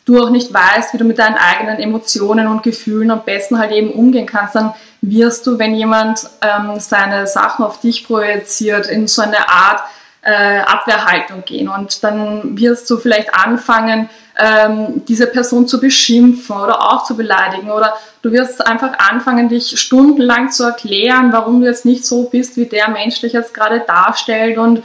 du 0.04 0.22
auch 0.22 0.30
nicht 0.30 0.52
weißt, 0.52 0.92
wie 0.92 0.98
du 0.98 1.04
mit 1.04 1.18
deinen 1.18 1.36
eigenen 1.36 1.78
Emotionen 1.78 2.46
und 2.46 2.62
Gefühlen 2.62 3.10
am 3.10 3.24
besten 3.24 3.58
halt 3.58 3.72
eben 3.72 3.92
umgehen 3.92 4.26
kannst, 4.26 4.56
dann 4.56 4.74
wirst 5.00 5.46
du, 5.46 5.58
wenn 5.58 5.74
jemand 5.74 6.28
ähm, 6.42 6.78
seine 6.78 7.26
Sachen 7.26 7.64
auf 7.64 7.80
dich 7.80 8.06
projiziert, 8.06 8.86
in 8.86 9.06
so 9.06 9.22
eine 9.22 9.48
Art 9.48 9.82
äh, 10.22 10.58
Abwehrhaltung 10.60 11.44
gehen. 11.44 11.68
Und 11.68 12.04
dann 12.04 12.58
wirst 12.58 12.90
du 12.90 12.98
vielleicht 12.98 13.34
anfangen, 13.34 14.10
ähm, 14.40 15.02
diese 15.06 15.26
Person 15.26 15.68
zu 15.68 15.80
beschimpfen 15.80 16.56
oder 16.56 16.80
auch 16.80 17.04
zu 17.04 17.16
beleidigen. 17.16 17.70
Oder 17.70 17.94
du 18.22 18.32
wirst 18.32 18.66
einfach 18.66 18.98
anfangen, 18.98 19.48
dich 19.48 19.78
stundenlang 19.78 20.50
zu 20.50 20.64
erklären, 20.64 21.32
warum 21.32 21.60
du 21.60 21.66
jetzt 21.66 21.84
nicht 21.84 22.06
so 22.06 22.24
bist, 22.24 22.56
wie 22.56 22.66
der 22.66 22.88
Mensch 22.88 23.20
dich 23.20 23.32
jetzt 23.32 23.52
gerade 23.52 23.80
darstellt. 23.86 24.58
Und 24.58 24.82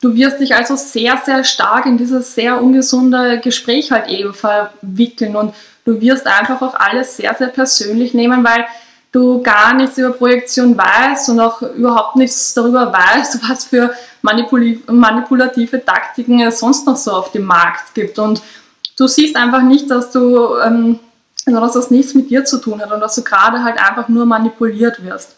du 0.00 0.14
wirst 0.14 0.40
dich 0.40 0.54
also 0.54 0.76
sehr, 0.76 1.20
sehr 1.24 1.44
stark 1.44 1.86
in 1.86 1.96
dieses 1.96 2.34
sehr 2.34 2.60
ungesunde 2.60 3.40
Gespräch 3.40 3.90
halt 3.90 4.08
eben 4.08 4.34
verwickeln. 4.34 5.36
Und 5.36 5.54
du 5.84 6.00
wirst 6.00 6.26
einfach 6.26 6.60
auch 6.60 6.74
alles 6.74 7.16
sehr, 7.16 7.34
sehr 7.34 7.48
persönlich 7.48 8.12
nehmen, 8.12 8.44
weil 8.44 8.66
du 9.12 9.42
gar 9.42 9.74
nichts 9.74 9.98
über 9.98 10.10
Projektion 10.10 10.76
weißt 10.76 11.28
und 11.28 11.40
auch 11.40 11.60
überhaupt 11.62 12.16
nichts 12.16 12.54
darüber 12.54 12.92
weißt, 12.92 13.40
was 13.48 13.66
für 13.66 13.94
manipulative 14.22 15.84
Taktiken 15.84 16.40
es 16.40 16.60
sonst 16.60 16.86
noch 16.86 16.96
so 16.96 17.12
auf 17.12 17.30
dem 17.32 17.44
Markt 17.44 17.94
gibt. 17.94 18.18
Und 18.18 18.42
du 18.96 19.06
siehst 19.06 19.36
einfach 19.36 19.62
nicht, 19.62 19.90
dass 19.90 20.10
du, 20.10 20.56
ähm, 20.58 20.98
also 21.46 21.60
dass 21.60 21.72
das 21.72 21.90
nichts 21.90 22.14
mit 22.14 22.30
dir 22.30 22.44
zu 22.44 22.58
tun 22.58 22.80
hat 22.80 22.92
und 22.92 23.00
dass 23.00 23.14
du 23.14 23.22
gerade 23.22 23.62
halt 23.62 23.78
einfach 23.78 24.08
nur 24.08 24.26
manipuliert 24.26 25.04
wirst. 25.04 25.36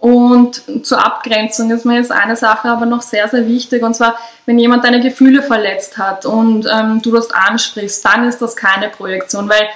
Und 0.00 0.62
zur 0.86 1.04
Abgrenzung 1.04 1.72
ist 1.72 1.84
mir 1.84 1.96
jetzt 1.96 2.12
eine 2.12 2.36
Sache 2.36 2.68
aber 2.68 2.86
noch 2.86 3.02
sehr, 3.02 3.26
sehr 3.28 3.48
wichtig. 3.48 3.82
Und 3.82 3.94
zwar, 3.94 4.16
wenn 4.46 4.58
jemand 4.58 4.84
deine 4.84 5.00
Gefühle 5.00 5.42
verletzt 5.42 5.98
hat 5.98 6.24
und 6.24 6.68
ähm, 6.72 7.02
du 7.02 7.10
das 7.10 7.32
ansprichst, 7.32 8.04
dann 8.04 8.24
ist 8.24 8.40
das 8.40 8.54
keine 8.54 8.90
Projektion. 8.90 9.48
Weil 9.48 9.68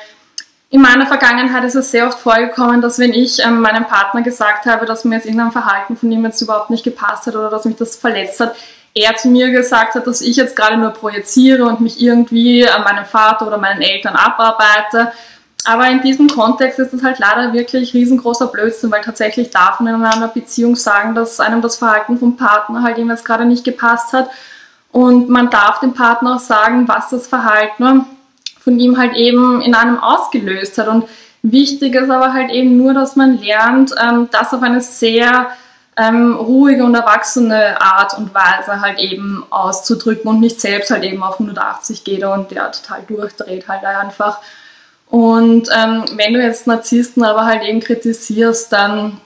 in 0.70 0.80
meiner 0.80 1.06
Vergangenheit 1.06 1.64
ist 1.64 1.74
es 1.74 1.90
sehr 1.90 2.06
oft 2.06 2.20
vorgekommen, 2.20 2.80
dass 2.80 3.00
wenn 3.00 3.12
ich 3.12 3.44
ähm, 3.44 3.60
meinem 3.60 3.84
Partner 3.84 4.22
gesagt 4.22 4.66
habe, 4.66 4.86
dass 4.86 5.04
mir 5.04 5.16
jetzt 5.16 5.26
irgendein 5.26 5.50
Verhalten 5.50 5.96
von 5.96 6.10
ihm 6.12 6.24
jetzt 6.24 6.40
überhaupt 6.40 6.70
nicht 6.70 6.84
gepasst 6.84 7.26
hat 7.26 7.34
oder 7.34 7.50
dass 7.50 7.64
mich 7.64 7.76
das 7.76 7.96
verletzt 7.96 8.38
hat, 8.38 8.54
er 8.94 9.16
zu 9.16 9.28
mir 9.28 9.50
gesagt 9.50 9.94
hat, 9.94 10.06
dass 10.06 10.20
ich 10.20 10.36
jetzt 10.36 10.56
gerade 10.56 10.76
nur 10.76 10.90
projiziere 10.90 11.64
und 11.64 11.80
mich 11.80 12.00
irgendwie 12.00 12.68
an 12.68 12.84
meinem 12.84 13.04
Vater 13.04 13.46
oder 13.46 13.58
meinen 13.58 13.80
Eltern 13.80 14.16
abarbeite. 14.16 15.12
Aber 15.64 15.88
in 15.88 16.02
diesem 16.02 16.28
Kontext 16.28 16.78
ist 16.78 16.92
es 16.92 17.02
halt 17.02 17.18
leider 17.18 17.52
wirklich 17.52 17.94
riesengroßer 17.94 18.48
Blödsinn, 18.48 18.90
weil 18.90 19.02
tatsächlich 19.02 19.50
darf 19.50 19.80
man 19.80 19.94
in 19.94 20.04
einer 20.04 20.28
Beziehung 20.28 20.76
sagen, 20.76 21.14
dass 21.14 21.40
einem 21.40 21.62
das 21.62 21.76
Verhalten 21.76 22.18
vom 22.18 22.36
Partner 22.36 22.82
halt 22.82 22.98
eben 22.98 23.10
jetzt 23.10 23.24
gerade 23.24 23.44
nicht 23.44 23.64
gepasst 23.64 24.12
hat. 24.12 24.28
Und 24.90 25.28
man 25.28 25.50
darf 25.50 25.80
dem 25.80 25.94
Partner 25.94 26.36
auch 26.36 26.40
sagen, 26.40 26.88
was 26.88 27.10
das 27.10 27.28
Verhalten 27.28 28.04
von 28.60 28.78
ihm 28.78 28.98
halt 28.98 29.14
eben 29.14 29.62
in 29.62 29.74
einem 29.74 29.98
ausgelöst 29.98 30.78
hat. 30.78 30.88
Und 30.88 31.08
wichtig 31.42 31.94
ist 31.94 32.10
aber 32.10 32.32
halt 32.32 32.50
eben 32.50 32.76
nur, 32.76 32.92
dass 32.92 33.16
man 33.16 33.38
lernt, 33.38 33.94
ähm, 34.02 34.28
das 34.32 34.52
auf 34.52 34.62
eine 34.62 34.80
sehr 34.80 35.48
ähm, 35.96 36.34
ruhige 36.36 36.84
und 36.84 36.94
erwachsene 36.94 37.80
Art 37.80 38.16
und 38.16 38.34
Weise 38.34 38.80
halt 38.80 38.98
eben 38.98 39.44
auszudrücken 39.50 40.28
und 40.30 40.40
nicht 40.40 40.60
selbst 40.60 40.90
halt 40.90 41.04
eben 41.04 41.22
auf 41.22 41.34
180 41.34 42.04
geht 42.04 42.24
und 42.24 42.50
der 42.50 42.72
total 42.72 43.02
durchdreht 43.06 43.68
halt 43.68 43.84
einfach. 43.84 44.38
Und 45.10 45.68
ähm, 45.76 46.04
wenn 46.16 46.32
du 46.32 46.42
jetzt 46.42 46.66
Narzissten 46.66 47.22
aber 47.22 47.44
halt 47.44 47.62
eben 47.62 47.80
kritisierst, 47.80 48.72
dann 48.72 49.20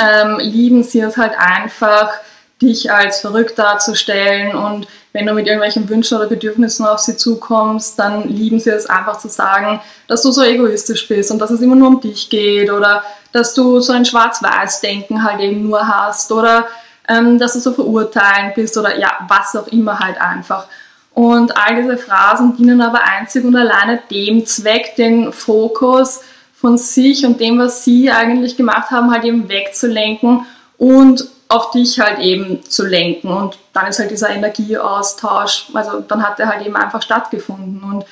ähm, 0.00 0.38
lieben 0.38 0.82
sie 0.82 1.00
es 1.00 1.18
halt 1.18 1.34
einfach, 1.38 2.10
dich 2.60 2.90
als 2.90 3.20
verrückt 3.20 3.58
darzustellen 3.58 4.54
und 4.54 4.86
wenn 5.12 5.26
du 5.26 5.32
mit 5.32 5.46
irgendwelchen 5.46 5.88
Wünschen 5.88 6.18
oder 6.18 6.26
Bedürfnissen 6.26 6.86
auf 6.86 6.98
sie 6.98 7.16
zukommst, 7.16 7.98
dann 7.98 8.28
lieben 8.28 8.60
sie 8.60 8.70
es 8.70 8.86
einfach 8.86 9.18
zu 9.18 9.28
sagen, 9.28 9.80
dass 10.08 10.22
du 10.22 10.30
so 10.30 10.42
egoistisch 10.42 11.08
bist 11.08 11.30
und 11.30 11.38
dass 11.38 11.50
es 11.50 11.62
immer 11.62 11.74
nur 11.74 11.88
um 11.88 12.00
dich 12.00 12.28
geht 12.28 12.70
oder 12.70 13.02
dass 13.32 13.54
du 13.54 13.80
so 13.80 13.92
ein 13.92 14.04
Schwarz-Weiß-Denken 14.04 15.22
halt 15.22 15.40
eben 15.40 15.62
nur 15.62 15.86
hast 15.86 16.32
oder 16.32 16.66
ähm, 17.08 17.38
dass 17.38 17.54
du 17.54 17.60
so 17.60 17.72
verurteilend 17.72 18.54
bist 18.54 18.76
oder 18.76 18.98
ja, 18.98 19.12
was 19.28 19.56
auch 19.56 19.68
immer 19.68 19.98
halt 19.98 20.20
einfach. 20.20 20.66
Und 21.14 21.56
all 21.56 21.76
diese 21.76 21.96
Phrasen 21.96 22.56
dienen 22.56 22.82
aber 22.82 23.02
einzig 23.02 23.44
und 23.44 23.56
alleine 23.56 24.00
dem 24.10 24.44
Zweck, 24.44 24.96
den 24.96 25.32
Fokus 25.32 26.20
von 26.54 26.76
sich 26.76 27.24
und 27.24 27.40
dem, 27.40 27.58
was 27.58 27.84
sie 27.84 28.10
eigentlich 28.10 28.56
gemacht 28.56 28.90
haben, 28.90 29.10
halt 29.10 29.24
eben 29.24 29.48
wegzulenken 29.48 30.44
und 30.76 31.26
auf 31.48 31.70
dich 31.70 32.00
halt 32.00 32.18
eben 32.18 32.62
zu 32.64 32.84
lenken. 32.84 33.28
Und 33.28 33.58
dann 33.72 33.86
ist 33.86 33.98
halt 33.98 34.10
dieser 34.10 34.30
Energieaustausch, 34.30 35.66
also 35.74 36.00
dann 36.00 36.26
hat 36.26 36.38
der 36.38 36.48
halt 36.48 36.66
eben 36.66 36.76
einfach 36.76 37.02
stattgefunden. 37.02 37.82
Und 37.82 38.04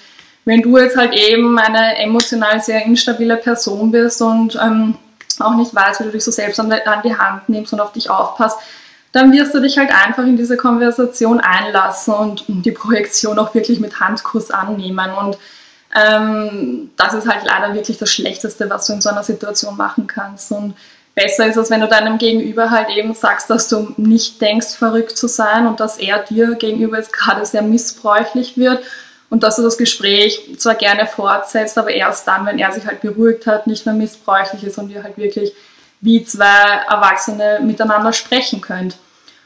wenn 0.45 0.63
du 0.63 0.79
jetzt 0.79 0.97
halt 0.97 1.15
eben 1.15 1.59
eine 1.59 1.99
emotional 1.99 2.61
sehr 2.61 2.85
instabile 2.85 3.37
Person 3.37 3.91
bist 3.91 4.21
und 4.23 4.57
ähm, 4.57 4.97
auch 5.41 5.55
nicht 5.55 5.75
weißt, 5.75 6.01
wie 6.01 6.05
du 6.05 6.11
dich 6.11 6.25
so 6.25 6.31
selbst 6.31 6.61
an, 6.61 6.73
die 7.05 7.17
Hand 7.17 7.49
nimmst 7.49 7.73
und 7.73 7.81
auf 7.81 7.93
dich 7.93 8.11
aufpasst, 8.11 8.59
dann 9.13 9.33
wirst 9.33 9.55
du 9.55 9.61
dich 9.61 9.79
halt 9.79 9.91
einfach 9.91 10.25
in 10.25 10.37
diese 10.37 10.57
Konversation 10.57 11.41
einlassen 11.41 12.15
und 12.15 12.45
die 12.49 12.73
Projektion 12.73 13.39
auch 13.39 13.55
wirklich 13.55 13.79
mit 13.81 14.01
Handkuss 14.01 14.51
annehmen. 14.51 15.11
Und 15.13 15.39
ähm, 15.95 16.91
das 16.97 17.15
ist 17.15 17.29
halt 17.29 17.45
leider 17.45 17.75
wirklich 17.75 17.97
das 17.97 18.11
Schlechteste, 18.11 18.69
was 18.69 18.87
du 18.87 18.95
in 18.95 19.01
so 19.01 19.11
einer 19.11 19.23
Situation 19.23 19.77
machen 19.77 20.09
kannst. 20.09 20.51
Und 20.51 20.75
besser 21.15 21.47
ist 21.47 21.57
es, 21.57 21.71
wenn 21.71 21.81
du 21.81 21.89
deinem 21.89 22.19
Gegenüber 22.19 22.71
halt 22.71 22.89
eben 22.91 23.15
sagst, 23.15 23.51
dass 23.51 23.69
du 23.69 23.95
nicht 23.97 24.41
denkst, 24.41 24.75
verrückt 24.77 25.17
zu 25.17 25.29
sein 25.29 25.67
und 25.67 25.81
dass 25.81 25.99
er 25.99 26.19
dir 26.21 26.55
gegenüber 26.55 26.99
jetzt 26.99 27.13
gerade 27.13 27.47
sehr 27.47 27.63
missbräuchlich 27.63 28.57
wird 28.57 28.83
und 29.31 29.43
dass 29.43 29.57
du 29.57 29.63
das 29.63 29.79
Gespräch 29.79 30.59
zwar 30.59 30.75
gerne 30.75 31.07
fortsetzt, 31.07 31.79
aber 31.79 31.91
erst 31.91 32.27
dann, 32.27 32.47
wenn 32.47 32.59
er 32.59 32.73
sich 32.73 32.87
halt 32.87 33.01
beruhigt 33.01 33.47
hat, 33.47 33.67
nicht 33.67 33.87
mehr 33.87 33.95
missbräuchlich 33.95 34.65
ist 34.65 34.79
und 34.79 34.91
ihr 34.91 35.03
halt 35.03 35.17
wirklich 35.17 35.53
wie 36.01 36.25
zwei 36.25 36.83
Erwachsene 36.89 37.61
miteinander 37.63 38.13
sprechen 38.13 38.61
könnt. 38.61 38.97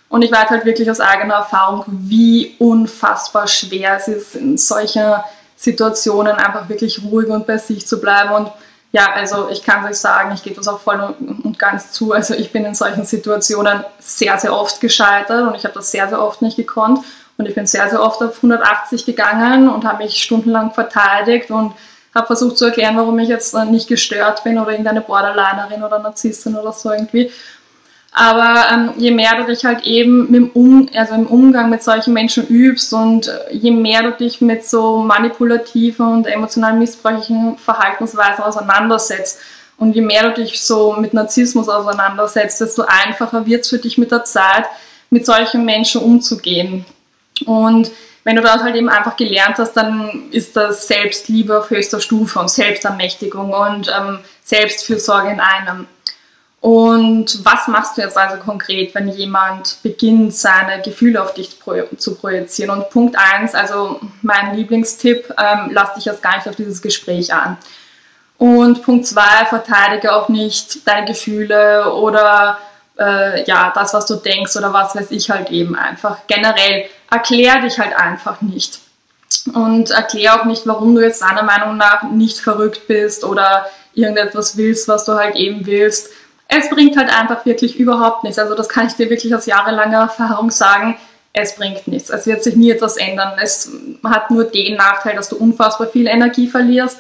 Und 0.09 0.23
ich 0.23 0.33
weiß 0.33 0.49
halt 0.49 0.65
wirklich 0.65 0.91
aus 0.91 1.01
eigener 1.01 1.35
Erfahrung, 1.35 1.85
wie 1.87 2.57
unfassbar 2.59 3.47
schwer 3.47 3.97
es 3.97 4.09
ist, 4.09 4.35
in 4.35 4.57
solchen 4.57 5.15
Situationen 5.55 6.33
einfach 6.33 6.69
wirklich 6.69 7.03
ruhig 7.05 7.29
und 7.29 7.47
bei 7.47 7.59
sich 7.59 7.87
zu 7.87 8.01
bleiben 8.01 8.33
und 8.33 8.51
ja, 8.91 9.13
also 9.13 9.49
ich 9.51 9.63
kann 9.63 9.85
euch 9.85 9.97
sagen, 9.97 10.33
ich 10.35 10.43
gebe 10.43 10.57
das 10.57 10.67
auch 10.67 10.81
voll 10.81 11.15
und 11.21 11.59
ganz 11.59 11.93
zu. 11.93 12.13
Also 12.13 12.35
ich 12.35 12.53
bin 12.53 12.65
in 12.65 12.75
solchen 12.75 13.05
Situationen 13.05 13.85
sehr, 13.99 14.39
sehr 14.39 14.55
oft 14.55 14.81
gescheitert 14.81 15.47
und 15.47 15.55
ich 15.55 15.65
habe 15.65 15.75
das 15.75 15.91
sehr, 15.91 16.09
sehr 16.09 16.23
oft 16.23 16.41
nicht 16.41 16.57
gekonnt. 16.57 17.05
Und 17.37 17.47
ich 17.47 17.55
bin 17.55 17.67
sehr, 17.67 17.89
sehr 17.89 18.03
oft 18.03 18.21
auf 18.23 18.37
180 18.37 19.05
gegangen 19.05 19.69
und 19.69 19.85
habe 19.85 20.03
mich 20.03 20.21
stundenlang 20.21 20.73
verteidigt 20.73 21.51
und 21.51 21.73
habe 22.15 22.27
versucht 22.27 22.59
zu 22.59 22.65
erklären, 22.65 22.97
warum 22.97 23.19
ich 23.19 23.29
jetzt 23.29 23.55
nicht 23.55 23.89
gestört 23.89 24.43
bin 24.43 24.59
oder 24.59 24.71
irgendeine 24.71 25.03
Borderlinerin 25.03 25.83
oder 25.85 26.01
Narzisstin 26.01 26.57
oder 26.57 26.73
so 26.73 26.91
irgendwie. 26.91 27.31
Aber 28.13 28.65
ähm, 28.73 28.93
je 28.97 29.11
mehr 29.11 29.37
du 29.37 29.45
dich 29.45 29.65
halt 29.65 29.85
eben 29.85 30.35
im, 30.35 30.51
um 30.55 30.89
also 30.95 31.15
im 31.15 31.27
Umgang 31.27 31.71
mit 31.71 31.83
solchen 31.83 32.15
Menschen 32.15 32.47
übst 32.47 32.93
und 32.93 33.29
äh, 33.29 33.55
je 33.55 33.71
mehr 33.71 34.03
du 34.03 34.13
dich 34.13 34.41
mit 34.41 34.65
so 34.65 34.99
manipulativen 34.99 36.07
und 36.07 36.27
emotional 36.27 36.75
missbräuchlichen 36.75 37.59
Verhaltensweisen 37.59 38.43
auseinandersetzt 38.43 39.39
und 39.77 39.95
je 39.95 40.01
mehr 40.01 40.25
du 40.25 40.43
dich 40.43 40.61
so 40.61 40.95
mit 40.99 41.15
Narzissmus 41.15 41.69
auseinandersetzt, 41.69 42.61
desto 42.61 42.83
einfacher 42.87 43.47
wird 43.47 43.63
es 43.63 43.71
für 43.71 43.79
dich 43.79 43.99
mit 43.99 44.11
der 44.11 44.25
Zeit, 44.25 44.65
mit 45.11 45.25
solchen 45.25 45.65
Menschen 45.65 46.01
umzugehen. 46.03 46.85
Und 47.47 47.91
wenn 48.25 48.37
du 48.37 48.43
das 48.43 48.63
halt 48.63 48.75
eben 48.75 48.89
einfach 48.89 49.17
gelernt 49.17 49.57
hast, 49.59 49.75
dann 49.75 50.25
ist 50.33 50.57
das 50.57 50.89
Selbstliebe 50.89 51.59
auf 51.59 51.71
höchster 51.71 52.01
Stufe 52.01 52.41
und 52.41 52.51
Selbstermächtigung 52.51 53.53
und 53.53 53.89
ähm, 53.89 54.19
Selbstfürsorge 54.43 55.31
in 55.31 55.41
einem. 55.41 55.87
Und 56.61 57.45
was 57.45 57.69
machst 57.69 57.97
du 57.97 58.01
jetzt 58.01 58.17
also 58.17 58.43
konkret, 58.43 58.93
wenn 58.95 59.09
jemand 59.09 59.81
beginnt, 59.83 60.35
seine 60.35 60.83
Gefühle 60.83 61.23
auf 61.23 61.35
dich 61.35 61.57
zu 61.97 62.17
projizieren? 62.17 62.71
Und 62.71 62.91
Punkt 62.91 63.17
eins, 63.17 63.55
also 63.55 64.01
mein 64.23 64.57
Lieblingstipp, 64.57 65.33
ähm, 65.39 65.71
lass 65.73 65.95
dich 65.95 66.09
erst 66.09 66.23
gar 66.23 66.37
nicht 66.37 66.49
auf 66.49 66.57
dieses 66.57 66.83
Gespräch 66.83 67.33
an. 67.33 67.59
Und 68.39 68.83
Punkt 68.83 69.07
zwei, 69.07 69.47
verteidige 69.49 70.13
auch 70.15 70.29
nicht 70.29 70.87
deine 70.87 71.07
Gefühle 71.07 71.93
oder 71.93 72.59
äh, 72.99 73.45
ja, 73.45 73.73
das, 73.75 73.95
was 73.95 74.07
du 74.07 74.17
denkst 74.17 74.57
oder 74.57 74.73
was 74.73 74.97
weiß 74.97 75.11
ich 75.13 75.31
halt 75.31 75.51
eben 75.51 75.77
einfach. 75.77 76.19
Generell 76.27 76.87
erklär 77.11 77.61
dich 77.61 77.79
halt 77.79 77.97
einfach 77.97 78.41
nicht. 78.41 78.81
Und 79.55 79.91
erklär 79.91 80.41
auch 80.41 80.45
nicht, 80.45 80.67
warum 80.67 80.95
du 80.95 81.01
jetzt 81.01 81.23
deiner 81.23 81.43
Meinung 81.43 81.77
nach 81.77 82.03
nicht 82.11 82.39
verrückt 82.39 82.87
bist 82.89 83.25
oder 83.25 83.67
irgendetwas 83.95 84.57
willst, 84.57 84.89
was 84.89 85.05
du 85.05 85.15
halt 85.15 85.37
eben 85.37 85.67
willst. 85.67 86.11
Es 86.49 86.71
bringt 86.71 86.97
halt 86.97 87.15
einfach 87.15 87.45
wirklich 87.47 87.79
überhaupt 87.79 88.25
nichts. 88.25 88.39
Also 88.39 88.55
das 88.55 88.69
kann 88.69 88.87
ich 88.87 88.95
dir 88.95 89.11
wirklich 89.11 89.35
aus 89.35 89.47
jahrelanger 89.47 90.01
Erfahrung 90.01 90.51
sagen. 90.51 90.97
Es 91.33 91.57
bringt 91.57 91.87
nichts. 91.87 92.11
Es 92.11 92.27
wird 92.27 92.43
sich 92.43 92.57
nie 92.57 92.71
etwas 92.71 92.97
ändern. 92.97 93.35
Es 93.41 93.71
hat 94.03 94.31
nur 94.31 94.45
den 94.45 94.77
Nachteil, 94.77 95.15
dass 95.15 95.29
du 95.29 95.37
unfassbar 95.37 95.89
viel 95.89 96.07
Energie 96.07 96.49
verlierst 96.49 96.99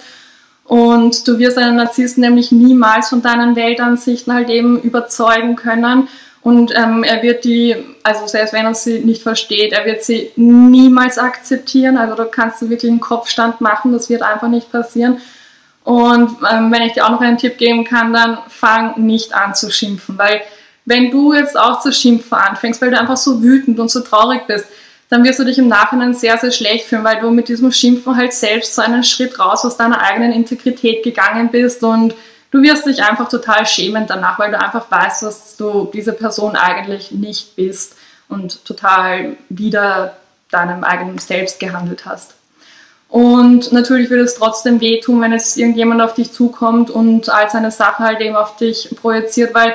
und 0.69 1.26
du 1.26 1.38
wirst 1.38 1.57
einen 1.57 1.76
Narzissten 1.76 2.21
nämlich 2.21 2.52
niemals 2.52 3.09
von 3.09 3.23
deinen 3.23 3.57
Weltansichten 3.57 4.35
halt 4.35 4.50
eben 4.50 4.81
überzeugen 4.81 5.57
können. 5.57 6.09
Und 6.43 6.73
ähm, 6.76 7.02
er 7.05 7.23
wird 7.23 7.45
die, 7.45 7.75
also 8.02 8.26
selbst 8.26 8.52
wenn 8.52 8.67
er 8.67 8.75
sie 8.75 9.00
nicht 9.00 9.23
versteht, 9.23 9.73
er 9.73 9.87
wird 9.87 10.05
sie 10.05 10.31
niemals 10.37 11.19
akzeptieren. 11.19 11.97
Also 11.97 12.14
da 12.14 12.26
kannst 12.26 12.61
du 12.61 12.69
wirklich 12.69 12.90
einen 12.90 13.00
Kopfstand 13.00 13.62
machen, 13.62 13.93
das 13.93 14.11
wird 14.11 14.23
einfach 14.23 14.49
nicht 14.49 14.71
passieren. 14.71 15.21
Und 15.88 16.37
ähm, 16.52 16.71
wenn 16.71 16.83
ich 16.83 16.92
dir 16.92 17.07
auch 17.07 17.12
noch 17.12 17.23
einen 17.23 17.38
Tipp 17.38 17.57
geben 17.57 17.83
kann, 17.83 18.12
dann 18.12 18.37
fang 18.49 19.00
nicht 19.07 19.33
an 19.33 19.54
zu 19.54 19.71
schimpfen. 19.71 20.18
Weil 20.18 20.42
wenn 20.85 21.11
du 21.11 21.33
jetzt 21.33 21.59
auch 21.59 21.80
zu 21.80 21.95
schimpfen 21.95 22.37
anfängst, 22.37 22.83
weil 22.83 22.90
du 22.90 23.00
einfach 23.00 23.16
so 23.16 23.42
wütend 23.42 23.80
und 23.80 23.90
so 23.90 24.00
traurig 24.00 24.47
bist, 24.47 24.66
dann 25.09 25.25
wirst 25.25 25.38
du 25.38 25.45
dich 25.45 25.57
im 25.57 25.68
Nachhinein 25.68 26.12
sehr, 26.12 26.37
sehr 26.37 26.50
schlecht 26.50 26.85
fühlen, 26.85 27.04
weil 27.04 27.21
du 27.21 27.30
mit 27.30 27.49
diesem 27.49 27.73
Schimpfen 27.73 28.14
halt 28.18 28.35
selbst 28.35 28.75
so 28.75 28.83
einen 28.83 29.02
Schritt 29.02 29.38
raus 29.38 29.64
aus 29.64 29.78
deiner 29.78 30.02
eigenen 30.02 30.33
Integrität 30.33 31.02
gegangen 31.02 31.49
bist 31.50 31.83
und 31.83 32.14
du 32.50 32.61
wirst 32.61 32.85
dich 32.85 33.02
einfach 33.02 33.30
total 33.30 33.64
schämen 33.64 34.07
danach, 34.07 34.38
weil 34.38 34.50
du 34.50 34.61
einfach 34.61 34.90
weißt, 34.90 35.23
dass 35.23 35.57
du 35.57 35.88
diese 35.90 36.12
Person 36.12 36.54
eigentlich 36.54 37.12
nicht 37.12 37.57
bist 37.57 37.97
und 38.28 38.62
total 38.66 39.38
wieder 39.49 40.18
deinem 40.50 40.85
eigenen 40.85 41.16
Selbst 41.16 41.59
gehandelt 41.59 42.04
hast. 42.04 42.35
Und 43.09 43.73
natürlich 43.73 44.11
wird 44.11 44.21
es 44.21 44.35
trotzdem 44.35 44.81
wehtun, 44.81 45.21
wenn 45.21 45.33
jetzt 45.33 45.57
irgendjemand 45.57 46.03
auf 46.03 46.15
dich 46.15 46.31
zukommt 46.31 46.91
und 46.91 47.31
all 47.31 47.49
seine 47.49 47.71
Sachen 47.71 48.05
halt 48.05 48.21
eben 48.21 48.37
auf 48.37 48.57
dich 48.57 48.91
projiziert, 49.00 49.55
weil 49.55 49.75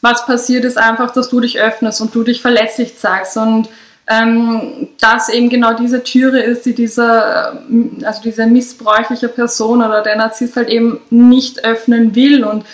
was 0.00 0.24
passiert 0.24 0.64
ist 0.64 0.78
einfach, 0.78 1.10
dass 1.10 1.28
du 1.28 1.40
dich 1.40 1.60
öffnest 1.60 2.00
und 2.00 2.14
du 2.14 2.22
dich 2.22 2.40
verletzlich 2.40 2.96
zeigst. 2.96 3.36
Und 3.36 3.68
ähm, 4.06 4.88
dass 5.00 5.28
eben 5.28 5.48
genau 5.48 5.74
diese 5.74 6.02
Türe 6.02 6.40
ist, 6.40 6.64
die 6.66 6.74
diese, 6.74 7.04
äh, 7.04 8.04
also 8.04 8.22
diese 8.22 8.46
missbräuchliche 8.46 9.28
Person 9.28 9.82
oder 9.82 10.02
der 10.02 10.16
Narzisst 10.16 10.56
halt 10.56 10.68
eben 10.68 11.00
nicht 11.10 11.64
öffnen 11.64 12.14
will 12.14 12.44
und 12.44 12.64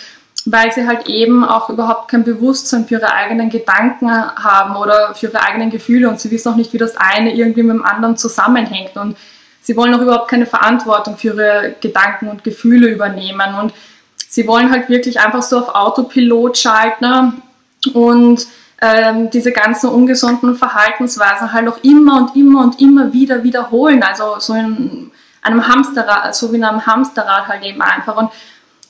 weil 0.45 0.71
sie 0.71 0.87
halt 0.87 1.07
eben 1.07 1.43
auch 1.43 1.69
überhaupt 1.69 2.09
kein 2.09 2.23
Bewusstsein 2.23 2.87
für 2.87 2.95
ihre 2.95 3.13
eigenen 3.13 3.49
Gedanken 3.49 4.09
haben 4.09 4.77
oder 4.77 5.13
für 5.13 5.27
ihre 5.27 5.41
eigenen 5.41 5.69
Gefühle 5.69 6.07
und 6.07 6.19
sie 6.19 6.31
wissen 6.31 6.53
auch 6.53 6.55
nicht, 6.55 6.71
wie 6.71 6.77
das 6.77 6.95
eine 6.95 7.35
irgendwie 7.35 7.63
mit 7.63 7.75
dem 7.75 7.85
anderen 7.85 8.15
zusammenhängt. 8.15 8.95
Und 8.95 9.17
sie 9.67 9.75
wollen 9.75 9.93
auch 9.93 10.01
überhaupt 10.01 10.29
keine 10.29 10.45
Verantwortung 10.45 11.17
für 11.17 11.27
ihre 11.27 11.75
Gedanken 11.81 12.29
und 12.29 12.45
Gefühle 12.45 12.87
übernehmen 12.87 13.53
und 13.61 13.73
sie 14.29 14.47
wollen 14.47 14.71
halt 14.71 14.87
wirklich 14.87 15.19
einfach 15.19 15.43
so 15.43 15.59
auf 15.59 15.75
Autopilot 15.75 16.57
schalten 16.57 17.41
und 17.93 18.47
ähm, 18.81 19.29
diese 19.29 19.51
ganzen 19.51 19.89
ungesunden 19.89 20.55
Verhaltensweisen 20.55 21.51
halt 21.51 21.67
auch 21.67 21.83
immer 21.83 22.15
und 22.15 22.37
immer 22.37 22.61
und 22.61 22.79
immer 22.79 23.11
wieder 23.11 23.43
wiederholen. 23.43 24.03
Also 24.03 24.39
so 24.39 24.53
in 24.53 25.11
einem 25.41 25.67
Hamsterrad, 25.67 26.33
so 26.33 26.53
wie 26.53 26.57
in 26.57 26.63
einem 26.63 26.85
Hamsterrad 26.85 27.49
halt 27.49 27.65
eben 27.65 27.81
einfach. 27.81 28.15
Und 28.15 28.29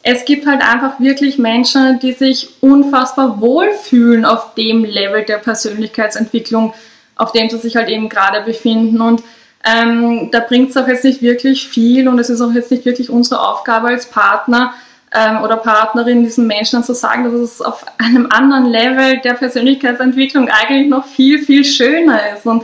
es 0.04 0.26
gibt 0.26 0.46
halt 0.46 0.62
einfach 0.62 1.00
wirklich 1.00 1.40
Menschen, 1.40 1.98
die 2.00 2.12
sich 2.13 2.50
unfassbar 2.62 3.42
wohlfühlen 3.42 4.26
auf 4.26 4.54
dem 4.54 4.86
Level 4.86 5.24
der 5.24 5.38
Persönlichkeitsentwicklung, 5.38 6.76
auf 7.16 7.32
dem 7.32 7.50
sie 7.50 7.58
sich 7.58 7.76
halt 7.76 7.90
eben 7.90 8.10
gerade 8.10 8.42
befinden. 8.42 9.02
Und 9.02 9.24
ähm, 9.67 10.30
da 10.32 10.39
bringt 10.39 10.69
es 10.69 10.77
auch 10.77 10.88
jetzt 10.88 11.03
nicht 11.03 11.21
wirklich 11.21 11.67
viel 11.67 12.08
und 12.08 12.19
es 12.19 12.30
ist 12.30 12.41
auch 12.41 12.53
jetzt 12.53 12.71
nicht 12.71 12.86
wirklich 12.86 13.10
unsere 13.10 13.41
Aufgabe 13.41 13.88
als 13.88 14.06
Partner, 14.06 14.73
ähm, 15.13 15.41
oder 15.41 15.58
Partnerin 15.58 16.23
diesen 16.23 16.47
Menschen 16.47 16.84
zu 16.84 16.93
sagen, 16.93 17.23
dass 17.23 17.34
es 17.34 17.62
auf 17.62 17.86
einem 17.97 18.27
anderen 18.30 18.65
Level 18.65 19.19
der 19.21 19.34
Persönlichkeitsentwicklung 19.34 20.49
eigentlich 20.49 20.89
noch 20.89 21.06
viel, 21.06 21.43
viel 21.43 21.63
schöner 21.63 22.34
ist. 22.36 22.45
Und 22.45 22.63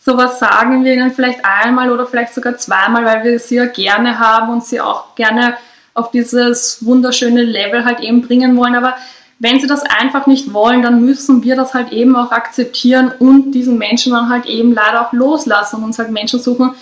sowas 0.00 0.38
sagen 0.38 0.84
wir 0.84 0.92
ihnen 0.92 1.12
vielleicht 1.12 1.40
einmal 1.44 1.90
oder 1.90 2.06
vielleicht 2.06 2.34
sogar 2.34 2.56
zweimal, 2.56 3.04
weil 3.04 3.24
wir 3.24 3.38
sie 3.38 3.56
ja 3.56 3.66
gerne 3.66 4.18
haben 4.18 4.52
und 4.52 4.64
sie 4.64 4.80
auch 4.80 5.14
gerne 5.14 5.56
auf 5.94 6.10
dieses 6.10 6.84
wunderschöne 6.84 7.42
Level 7.42 7.84
halt 7.84 8.00
eben 8.00 8.22
bringen 8.22 8.56
wollen. 8.56 8.74
Aber 8.74 8.96
wenn 9.38 9.60
sie 9.60 9.66
das 9.66 9.82
einfach 9.82 10.26
nicht 10.26 10.52
wollen, 10.52 10.82
dann 10.82 11.04
müssen 11.04 11.42
wir 11.42 11.56
das 11.56 11.74
halt 11.74 11.92
eben 11.92 12.16
auch 12.16 12.30
akzeptieren 12.30 13.12
und 13.18 13.52
diesen 13.52 13.78
Menschen 13.78 14.12
dann 14.12 14.28
halt 14.28 14.46
eben 14.46 14.72
leider 14.72 15.06
auch 15.06 15.12
loslassen 15.12 15.76
und 15.76 15.84
uns 15.84 15.98
halt 15.98 16.10
Menschen 16.10 16.40
suchen, 16.40 16.74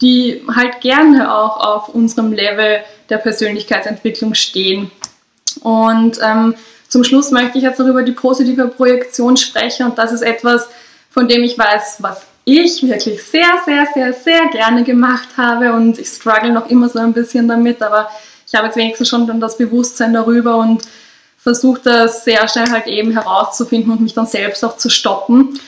die 0.00 0.42
halt 0.54 0.80
gerne 0.80 1.32
auch 1.32 1.56
auf 1.58 1.88
unserem 1.88 2.32
Level 2.32 2.80
der 3.08 3.18
Persönlichkeitsentwicklung 3.18 4.34
stehen. 4.34 4.90
Und 5.60 6.18
ähm, 6.22 6.54
zum 6.88 7.04
Schluss 7.04 7.30
möchte 7.30 7.58
ich 7.58 7.64
jetzt 7.64 7.78
noch 7.78 7.86
über 7.86 8.02
die 8.02 8.12
positive 8.12 8.68
Projektion 8.68 9.36
sprechen 9.36 9.86
und 9.86 9.98
das 9.98 10.12
ist 10.12 10.22
etwas, 10.22 10.68
von 11.10 11.28
dem 11.28 11.44
ich 11.44 11.56
weiß, 11.56 11.98
was 12.00 12.22
ich 12.44 12.82
wirklich 12.82 13.22
sehr, 13.22 13.46
sehr, 13.64 13.86
sehr, 13.94 14.12
sehr 14.12 14.48
gerne 14.48 14.84
gemacht 14.84 15.28
habe 15.36 15.72
und 15.72 15.98
ich 15.98 16.08
struggle 16.08 16.52
noch 16.52 16.68
immer 16.68 16.88
so 16.88 16.98
ein 16.98 17.12
bisschen 17.12 17.48
damit, 17.48 17.82
aber 17.82 18.10
ich 18.46 18.54
habe 18.54 18.66
jetzt 18.66 18.76
wenigstens 18.76 19.08
schon 19.08 19.40
das 19.40 19.56
Bewusstsein 19.56 20.12
darüber 20.12 20.56
und 20.58 20.82
versuche 21.44 21.82
das 21.84 22.24
sehr 22.24 22.48
schnell 22.48 22.70
halt 22.70 22.86
eben 22.86 23.12
herauszufinden 23.12 23.92
und 23.92 24.00
mich 24.00 24.14
dann 24.14 24.26
selbst 24.26 24.64
auch 24.64 24.78
zu 24.78 24.88
stoppen. 24.88 25.60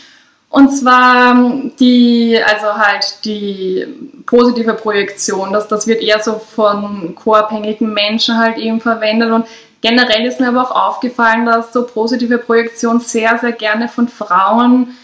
Und 0.49 0.71
zwar 0.71 1.33
ähm, 1.33 1.73
die, 1.79 2.41
also 2.43 2.79
halt 2.79 3.25
die 3.27 3.87
positive 4.25 4.73
Projektion, 4.73 5.53
das, 5.53 5.69
das 5.69 5.87
wird 5.87 6.03
eher 6.03 6.23
so 6.23 6.39
von 6.39 7.15
co-abhängigen 7.15 7.93
Menschen 7.93 8.39
halt 8.39 8.57
eben 8.57 8.81
verwendet 8.81 9.31
und 9.31 9.47
generell 9.83 10.25
ist 10.25 10.41
mir 10.41 10.49
aber 10.49 10.62
auch 10.62 10.89
aufgefallen, 10.89 11.45
dass 11.45 11.75
so 11.75 11.87
positive 11.87 12.39
Projektion 12.39 12.99
sehr, 13.01 13.39
sehr 13.39 13.53
gerne 13.53 13.89
von 13.89 14.09
Frauen 14.09 14.97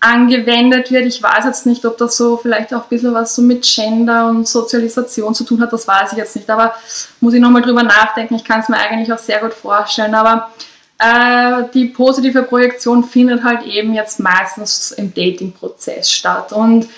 angewendet 0.00 0.90
wird. 0.90 1.06
Ich 1.06 1.22
weiß 1.22 1.44
jetzt 1.44 1.66
nicht, 1.66 1.84
ob 1.84 1.98
das 1.98 2.16
so 2.16 2.36
vielleicht 2.36 2.72
auch 2.72 2.84
ein 2.84 2.88
bisschen 2.88 3.14
was 3.14 3.34
so 3.34 3.42
mit 3.42 3.62
Gender 3.62 4.28
und 4.28 4.46
Sozialisation 4.46 5.34
zu 5.34 5.44
tun 5.44 5.60
hat, 5.60 5.72
das 5.72 5.88
weiß 5.88 6.12
ich 6.12 6.18
jetzt 6.18 6.36
nicht, 6.36 6.48
aber 6.48 6.74
muss 7.20 7.34
ich 7.34 7.40
nochmal 7.40 7.62
drüber 7.62 7.82
nachdenken. 7.82 8.36
Ich 8.36 8.44
kann 8.44 8.60
es 8.60 8.68
mir 8.68 8.76
eigentlich 8.76 9.12
auch 9.12 9.18
sehr 9.18 9.40
gut 9.40 9.54
vorstellen, 9.54 10.14
aber 10.14 10.50
äh, 10.98 11.64
die 11.74 11.86
positive 11.86 12.44
Projektion 12.44 13.04
findet 13.04 13.42
halt 13.42 13.64
eben 13.64 13.92
jetzt 13.94 14.20
meistens 14.20 14.92
im 14.92 15.12
Dating-Prozess 15.12 16.10
statt. 16.10 16.52
Und 16.52 16.88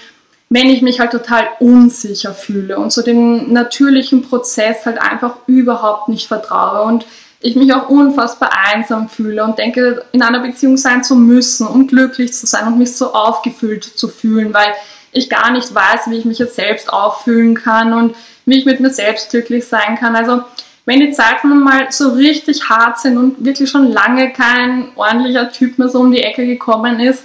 wenn 0.50 0.68
ich 0.68 0.82
mich 0.82 1.00
halt 1.00 1.12
total 1.12 1.48
unsicher 1.60 2.34
fühle 2.34 2.78
und 2.78 2.92
so 2.92 3.02
dem 3.02 3.52
natürlichen 3.52 4.22
Prozess 4.22 4.84
halt 4.84 5.00
einfach 5.00 5.36
überhaupt 5.46 6.08
nicht 6.08 6.26
vertraue 6.26 6.82
und 6.82 7.06
ich 7.40 7.56
mich 7.56 7.72
auch 7.72 7.88
unfassbar 7.88 8.50
einsam 8.72 9.08
fühle 9.08 9.44
und 9.44 9.58
denke, 9.58 10.04
in 10.12 10.22
einer 10.22 10.40
Beziehung 10.40 10.76
sein 10.76 11.02
zu 11.02 11.16
müssen, 11.16 11.66
um 11.66 11.86
glücklich 11.86 12.32
zu 12.34 12.46
sein 12.46 12.66
und 12.66 12.78
mich 12.78 12.94
so 12.94 13.14
aufgefüllt 13.14 13.84
zu 13.84 14.08
fühlen, 14.08 14.52
weil 14.52 14.74
ich 15.12 15.30
gar 15.30 15.50
nicht 15.50 15.74
weiß, 15.74 16.08
wie 16.08 16.18
ich 16.18 16.24
mich 16.24 16.38
jetzt 16.38 16.56
selbst 16.56 16.92
auffühlen 16.92 17.54
kann 17.54 17.92
und 17.92 18.14
wie 18.44 18.58
ich 18.58 18.66
mit 18.66 18.80
mir 18.80 18.90
selbst 18.90 19.30
glücklich 19.30 19.66
sein 19.66 19.96
kann. 19.98 20.14
Also 20.14 20.42
wenn 20.84 21.00
die 21.00 21.12
Zeiten 21.12 21.60
mal 21.60 21.90
so 21.90 22.10
richtig 22.10 22.68
hart 22.68 22.98
sind 22.98 23.16
und 23.16 23.44
wirklich 23.44 23.70
schon 23.70 23.90
lange 23.90 24.32
kein 24.32 24.88
ordentlicher 24.96 25.50
Typ 25.50 25.78
mehr 25.78 25.88
so 25.88 26.00
um 26.00 26.12
die 26.12 26.22
Ecke 26.22 26.46
gekommen 26.46 27.00
ist, 27.00 27.24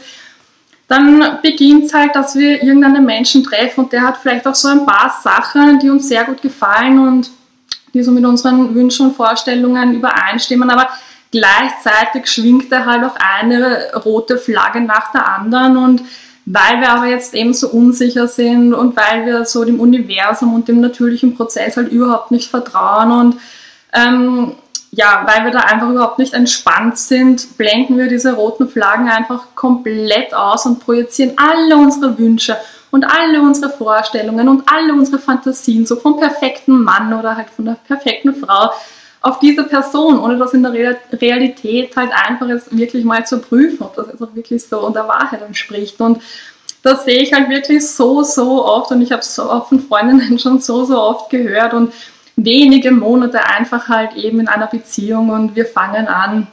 dann 0.87 1.39
beginnt 1.41 1.85
es 1.85 1.93
halt, 1.93 2.15
dass 2.15 2.35
wir 2.35 2.61
irgendeinen 2.61 3.05
Menschen 3.05 3.43
treffen 3.43 3.85
und 3.85 3.93
der 3.93 4.03
hat 4.03 4.17
vielleicht 4.17 4.45
auch 4.47 4.55
so 4.55 4.67
ein 4.67 4.85
paar 4.85 5.13
Sachen, 5.23 5.79
die 5.79 5.89
uns 5.89 6.07
sehr 6.07 6.23
gut 6.25 6.41
gefallen 6.41 6.99
und 6.99 7.31
die 7.95 8.03
so 8.03 8.11
mit 8.11 8.25
unseren 8.25 8.75
Wünschen 8.75 9.07
und 9.07 9.15
Vorstellungen 9.15 9.95
übereinstimmen, 9.95 10.69
aber 10.69 10.89
gleichzeitig 11.31 12.27
schwingt 12.27 12.71
er 12.71 12.85
halt 12.85 13.03
auch 13.03 13.15
eine 13.15 13.93
rote 14.05 14.37
Flagge 14.37 14.81
nach 14.81 15.11
der 15.11 15.27
anderen 15.27 15.77
und 15.77 16.01
weil 16.45 16.79
wir 16.79 16.91
aber 16.91 17.07
jetzt 17.07 17.33
eben 17.33 17.53
so 17.53 17.69
unsicher 17.69 18.27
sind 18.27 18.73
und 18.73 18.95
weil 18.95 19.25
wir 19.25 19.45
so 19.45 19.63
dem 19.63 19.79
Universum 19.79 20.53
und 20.53 20.67
dem 20.67 20.79
natürlichen 20.79 21.35
Prozess 21.35 21.77
halt 21.77 21.91
überhaupt 21.91 22.29
nicht 22.31 22.51
vertrauen 22.51 23.11
und 23.11 23.37
ähm, 23.93 24.55
ja, 24.91 25.25
weil 25.25 25.45
wir 25.45 25.51
da 25.51 25.59
einfach 25.59 25.89
überhaupt 25.89 26.19
nicht 26.19 26.33
entspannt 26.33 26.97
sind, 26.97 27.57
blenden 27.57 27.97
wir 27.97 28.07
diese 28.07 28.33
roten 28.33 28.69
Flaggen 28.69 29.09
einfach 29.09 29.55
komplett 29.55 30.33
aus 30.33 30.65
und 30.65 30.79
projizieren 30.79 31.33
alle 31.37 31.75
unsere 31.75 32.17
Wünsche 32.17 32.55
und 32.95 33.03
alle 33.03 33.41
unsere 33.41 33.69
Vorstellungen 33.69 34.47
und 34.47 34.63
alle 34.71 34.93
unsere 34.93 35.19
Fantasien, 35.19 35.85
so 35.85 35.97
vom 35.97 36.17
perfekten 36.17 36.81
Mann 36.81 37.13
oder 37.13 37.35
halt 37.35 37.49
von 37.49 37.65
der 37.65 37.75
perfekten 37.85 38.33
Frau, 38.33 38.71
auf 39.19 39.39
diese 39.39 39.65
Person, 39.65 40.17
ohne 40.17 40.37
das 40.37 40.53
in 40.53 40.63
der 40.63 40.71
Realität 41.11 41.93
halt 41.97 42.11
einfach 42.13 42.47
jetzt 42.47 42.75
wirklich 42.75 43.03
mal 43.03 43.25
zu 43.25 43.41
prüfen, 43.41 43.83
ob 43.83 43.97
das 43.97 44.07
jetzt 44.07 44.23
auch 44.23 44.33
wirklich 44.33 44.63
so 44.63 44.89
der 44.91 45.09
Wahrheit 45.09 45.41
entspricht. 45.41 45.99
Und 45.99 46.21
das 46.83 47.03
sehe 47.03 47.21
ich 47.21 47.33
halt 47.33 47.49
wirklich 47.49 47.85
so, 47.85 48.23
so 48.23 48.63
oft 48.63 48.91
und 48.91 49.01
ich 49.01 49.11
habe 49.11 49.23
es 49.23 49.35
so 49.35 49.51
oft 49.51 49.67
von 49.67 49.81
Freundinnen 49.81 50.39
schon 50.39 50.61
so, 50.61 50.85
so 50.85 50.97
oft 50.97 51.29
gehört 51.29 51.73
und 51.73 51.91
wenige 52.37 52.91
Monate 52.91 53.43
einfach 53.45 53.89
halt 53.89 54.15
eben 54.15 54.39
in 54.39 54.47
einer 54.47 54.67
Beziehung 54.67 55.31
und 55.31 55.57
wir 55.57 55.65
fangen 55.65 56.07
an, 56.07 56.47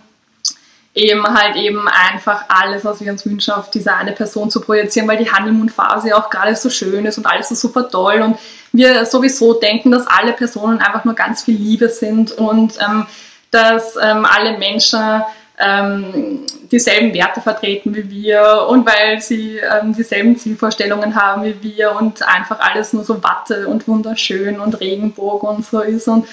eben 0.94 1.26
halt 1.26 1.56
eben 1.56 1.88
einfach 1.88 2.44
alles, 2.48 2.84
was 2.84 3.00
wir 3.00 3.10
uns 3.10 3.24
wünschen, 3.24 3.54
auf 3.54 3.70
diese 3.70 3.94
eine 3.94 4.12
Person 4.12 4.50
zu 4.50 4.60
projizieren, 4.60 5.08
weil 5.08 5.16
die 5.16 5.30
Honeymoon-Phase 5.30 6.14
auch 6.14 6.28
gerade 6.28 6.54
so 6.54 6.68
schön 6.68 7.06
ist 7.06 7.16
und 7.16 7.26
alles 7.26 7.48
so 7.48 7.54
super 7.54 7.88
toll 7.88 8.20
und 8.20 8.38
wir 8.72 9.06
sowieso 9.06 9.54
denken, 9.54 9.90
dass 9.90 10.06
alle 10.06 10.32
Personen 10.32 10.80
einfach 10.80 11.04
nur 11.04 11.14
ganz 11.14 11.44
viel 11.44 11.56
Liebe 11.56 11.88
sind 11.88 12.32
und 12.32 12.74
ähm, 12.78 13.06
dass 13.50 13.96
ähm, 13.96 14.26
alle 14.26 14.58
Menschen 14.58 15.22
ähm, 15.58 16.40
dieselben 16.70 17.14
Werte 17.14 17.40
vertreten 17.40 17.94
wie 17.94 18.10
wir 18.10 18.66
und 18.68 18.86
weil 18.86 19.20
sie 19.20 19.58
ähm, 19.58 19.94
dieselben 19.94 20.36
Zielvorstellungen 20.36 21.14
haben 21.14 21.44
wie 21.44 21.62
wir 21.62 21.92
und 21.92 22.26
einfach 22.26 22.60
alles 22.60 22.92
nur 22.92 23.04
so 23.04 23.22
Watte 23.22 23.68
und 23.68 23.86
wunderschön 23.88 24.60
und 24.60 24.80
Regenbogen 24.80 25.48
und 25.48 25.64
so 25.64 25.80
ist 25.80 26.08
und 26.08 26.26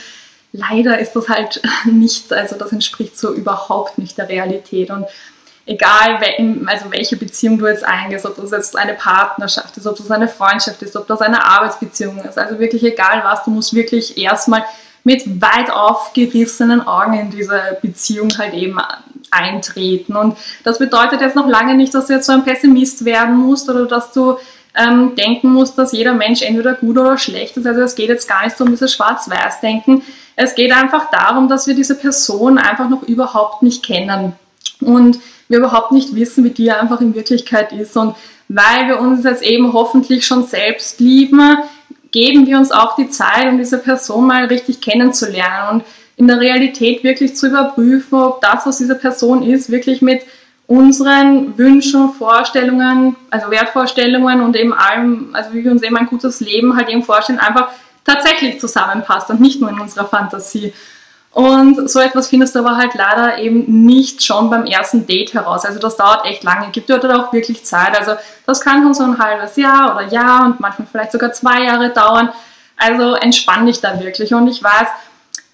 leider 0.52 1.00
ist 1.00 1.14
das 1.14 1.30
halt 1.30 1.62
nicht, 1.86 2.32
also 2.34 2.56
das 2.56 2.72
entspricht 2.72 3.18
so 3.18 3.34
überhaupt 3.34 3.98
nicht 3.98 4.18
der 4.18 4.30
Realität 4.30 4.90
und 4.90 5.06
egal 5.66 6.20
also 6.66 6.92
welche 6.92 7.16
Beziehung 7.16 7.60
du 7.60 7.68
jetzt 7.68 7.84
eingehst, 7.84 8.26
ob 8.26 8.36
das 8.38 8.52
jetzt 8.52 8.76
eine 8.76 8.96
Partnerschaft 8.96 9.78
ist, 9.78 9.86
ob 9.86 9.98
das 9.98 10.10
eine 10.10 10.28
Freundschaft 10.28 10.82
ist, 10.82 10.96
ob 10.96 11.08
das 11.08 11.22
eine 11.22 11.46
Arbeitsbeziehung 11.46 12.18
ist, 12.24 12.38
also 12.38 12.60
wirklich 12.60 12.84
egal 12.84 13.22
was, 13.24 13.44
du 13.44 13.52
musst 13.52 13.74
wirklich 13.74 14.18
erstmal 14.18 14.66
mit 15.04 15.42
weit 15.42 15.72
aufgerissenen 15.72 16.86
Augen 16.86 17.14
in 17.14 17.30
diese 17.30 17.78
Beziehung 17.82 18.30
halt 18.38 18.54
eben 18.54 18.78
eintreten. 19.32 20.16
Und 20.16 20.38
das 20.64 20.80
bedeutet 20.80 21.22
jetzt 21.22 21.36
noch 21.36 21.48
lange 21.48 21.76
nicht, 21.76 21.94
dass 21.94 22.08
du 22.08 22.14
jetzt 22.14 22.26
so 22.26 22.34
ein 22.34 22.44
Pessimist 22.44 23.06
werden 23.06 23.36
musst 23.36 23.70
oder 23.70 23.86
dass 23.86 24.12
du 24.12 24.38
ähm, 24.80 25.16
denken 25.16 25.52
musst, 25.52 25.78
dass 25.78 25.92
jeder 25.92 26.14
Mensch 26.14 26.42
entweder 26.42 26.74
gut 26.74 26.98
oder 26.98 27.18
schlecht 27.18 27.58
ist. 27.58 27.68
Also 27.68 27.82
es 27.82 27.96
geht 27.96 28.10
jetzt 28.10 28.28
gar 28.28 28.46
nicht 28.46 28.60
um 28.62 28.70
dieses 28.70 28.94
Schwarz-Weiß-Denken. 28.94 30.04
Es 30.36 30.56
geht 30.56 30.72
einfach 30.72 31.10
darum, 31.12 31.50
dass 31.50 31.68
wir 31.68 31.76
diese 31.76 31.96
Person 31.96 32.58
einfach 32.58 32.90
noch 32.90 33.04
überhaupt 33.04 33.62
nicht 33.62 33.84
kennen 33.84 34.34
und 34.80 35.20
wir 35.50 35.58
überhaupt 35.58 35.92
nicht 35.92 36.16
wissen, 36.16 36.44
wie 36.46 36.52
die 36.52 36.72
einfach 36.72 37.02
in 37.02 37.14
Wirklichkeit 37.14 37.74
ist. 37.74 37.98
Und 37.98 38.16
weil 38.48 38.88
wir 38.88 39.00
uns 39.00 39.26
jetzt 39.26 39.44
eben 39.44 39.74
hoffentlich 39.74 40.26
schon 40.26 40.46
selbst 40.46 41.00
lieben, 41.00 41.58
geben 42.12 42.48
wir 42.48 42.58
uns 42.58 42.72
auch 42.72 42.96
die 42.96 43.10
Zeit, 43.10 43.48
um 43.50 43.58
diese 43.58 43.80
Person 43.80 44.28
mal 44.28 44.46
richtig 44.46 44.80
kennenzulernen 44.80 45.70
und 45.72 45.84
in 46.16 46.28
der 46.28 46.40
Realität 46.40 47.04
wirklich 47.04 47.36
zu 47.36 47.48
überprüfen, 47.48 48.18
ob 48.18 48.42
das, 48.42 48.66
was 48.66 48.78
diese 48.78 48.96
Person 48.96 49.44
ist, 49.44 49.70
wirklich 49.70 50.02
mit 50.02 50.22
unseren 50.70 51.58
Wünschen, 51.58 52.14
Vorstellungen, 52.14 53.16
also 53.32 53.50
Wertvorstellungen 53.50 54.42
und 54.42 54.56
eben 54.56 54.72
allem, 54.72 55.30
also 55.34 55.52
wie 55.52 55.64
wir 55.64 55.72
uns 55.72 55.82
eben 55.82 55.98
ein 55.98 56.06
gutes 56.06 56.42
Leben 56.42 56.78
halt 56.78 56.90
eben 56.90 57.02
vorstellen, 57.02 57.40
einfach 57.40 57.70
tatsächlich 58.06 58.60
zusammenpasst 58.60 59.32
und 59.32 59.42
nicht 59.42 59.60
nur 59.60 59.72
in 59.72 59.80
unserer 59.80 60.06
Fantasie. 60.06 60.72
Und 61.32 61.90
so 61.90 62.00
etwas 62.00 62.28
findest 62.28 62.54
du 62.54 62.60
aber 62.60 62.78
halt 62.78 62.94
leider 62.94 63.40
eben 63.40 63.84
nicht 63.84 64.24
schon 64.24 64.52
beim 64.52 64.68
ersten 64.68 65.08
Date 65.08 65.34
heraus. 65.34 65.66
Also 65.66 65.80
das 65.80 65.98
dauert 65.98 66.26
echt 66.26 66.44
lange, 66.44 66.70
gibt 66.70 66.88
dir 66.88 66.98
auch 66.98 67.34
wirklich 67.34 67.66
Zeit. 67.66 67.98
Also 67.98 68.14
das 68.46 68.62
kann 68.62 68.84
schon 68.84 68.94
so 68.94 69.04
ein 69.06 69.18
halbes 69.18 69.56
Jahr 69.56 69.96
oder 69.96 70.06
Jahr 70.06 70.46
und 70.46 70.60
manchmal 70.60 70.88
vielleicht 70.92 71.12
sogar 71.12 71.34
zwei 71.34 71.64
Jahre 71.64 71.90
dauern. 71.90 72.30
Also 72.78 73.16
entspann 73.16 73.66
dich 73.66 73.82
da 73.82 74.00
wirklich. 74.00 74.36
Und 74.36 74.48
ich 74.48 74.62
weiß, 74.62 74.88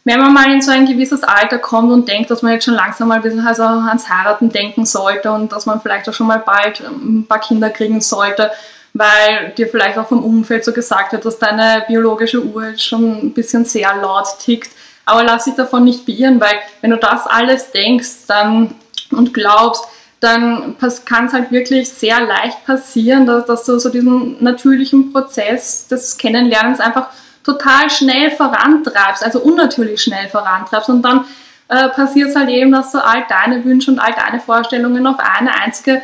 wenn 0.05 0.19
man 0.19 0.33
mal 0.33 0.51
in 0.51 0.61
so 0.61 0.71
ein 0.71 0.85
gewisses 0.85 1.23
Alter 1.23 1.57
kommt 1.57 1.91
und 1.91 2.07
denkt, 2.07 2.29
dass 2.29 2.43
man 2.43 2.53
jetzt 2.53 2.65
schon 2.65 2.75
langsam 2.75 3.07
mal 3.07 3.15
ein 3.15 3.21
bisschen 3.23 3.45
also 3.45 3.63
ans 3.63 4.07
Heiraten 4.07 4.49
denken 4.49 4.85
sollte 4.85 5.31
und 5.31 5.51
dass 5.51 5.65
man 5.65 5.81
vielleicht 5.81 6.07
auch 6.07 6.13
schon 6.13 6.27
mal 6.27 6.39
bald 6.39 6.81
ein 6.81 7.25
paar 7.27 7.39
Kinder 7.39 7.71
kriegen 7.71 7.99
sollte, 8.01 8.51
weil 8.93 9.51
dir 9.57 9.67
vielleicht 9.67 9.97
auch 9.97 10.07
vom 10.07 10.23
Umfeld 10.23 10.63
so 10.63 10.71
gesagt 10.71 11.11
wird, 11.11 11.25
dass 11.25 11.39
deine 11.39 11.83
biologische 11.87 12.41
Uhr 12.43 12.69
jetzt 12.69 12.83
schon 12.83 13.25
ein 13.25 13.33
bisschen 13.33 13.65
sehr 13.65 13.95
laut 13.95 14.27
tickt, 14.39 14.69
aber 15.05 15.23
lass 15.23 15.45
dich 15.45 15.55
davon 15.55 15.83
nicht 15.83 16.05
beirren, 16.05 16.39
weil 16.39 16.55
wenn 16.81 16.91
du 16.91 16.97
das 16.97 17.25
alles 17.25 17.71
denkst 17.71 18.27
dann, 18.27 18.75
und 19.11 19.33
glaubst, 19.33 19.85
dann 20.19 20.75
kann 21.05 21.27
es 21.27 21.33
halt 21.33 21.51
wirklich 21.51 21.89
sehr 21.89 22.21
leicht 22.21 22.65
passieren, 22.65 23.25
dass, 23.25 23.45
dass 23.45 23.65
du 23.65 23.77
so 23.77 23.89
diesen 23.89 24.43
natürlichen 24.43 25.11
Prozess 25.11 25.87
des 25.87 26.17
Kennenlernens 26.17 26.79
einfach 26.79 27.09
total 27.45 27.89
schnell 27.89 28.31
vorantreibst, 28.31 29.23
also 29.23 29.39
unnatürlich 29.39 30.01
schnell 30.01 30.27
vorantreibst 30.29 30.89
und 30.89 31.03
dann 31.03 31.25
äh, 31.67 31.89
passiert 31.89 32.29
es 32.29 32.35
halt 32.35 32.49
eben, 32.49 32.71
dass 32.71 32.91
du 32.91 33.03
all 33.03 33.25
deine 33.29 33.63
Wünsche 33.63 33.91
und 33.91 33.99
all 33.99 34.13
deine 34.13 34.39
Vorstellungen 34.39 35.05
auf 35.05 35.17
eine 35.19 35.53
einzige 35.53 36.01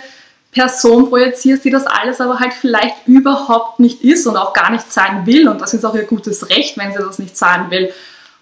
Person 0.51 1.09
projizierst, 1.09 1.63
die 1.63 1.69
das 1.69 1.87
alles 1.87 2.21
aber 2.21 2.39
halt 2.39 2.53
vielleicht 2.53 3.07
überhaupt 3.07 3.79
nicht 3.79 4.03
ist 4.03 4.27
und 4.27 4.37
auch 4.37 4.53
gar 4.53 4.69
nicht 4.71 4.91
sein 4.91 5.25
will 5.25 5.47
und 5.47 5.61
das 5.61 5.73
ist 5.73 5.85
auch 5.85 5.95
ihr 5.95 6.03
gutes 6.03 6.49
Recht, 6.49 6.77
wenn 6.77 6.91
sie 6.91 6.99
das 6.99 7.19
nicht 7.19 7.37
sein 7.37 7.71
will. 7.71 7.91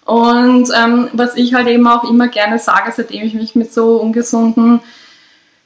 Und 0.04 0.70
ähm, 0.76 1.08
was 1.12 1.36
ich 1.36 1.54
halt 1.54 1.68
eben 1.68 1.86
auch 1.86 2.04
immer 2.04 2.28
gerne 2.28 2.58
sage, 2.58 2.92
seitdem 2.94 3.22
ich 3.22 3.34
mich 3.34 3.54
mit 3.54 3.72
so 3.72 3.96
ungesunden 3.96 4.80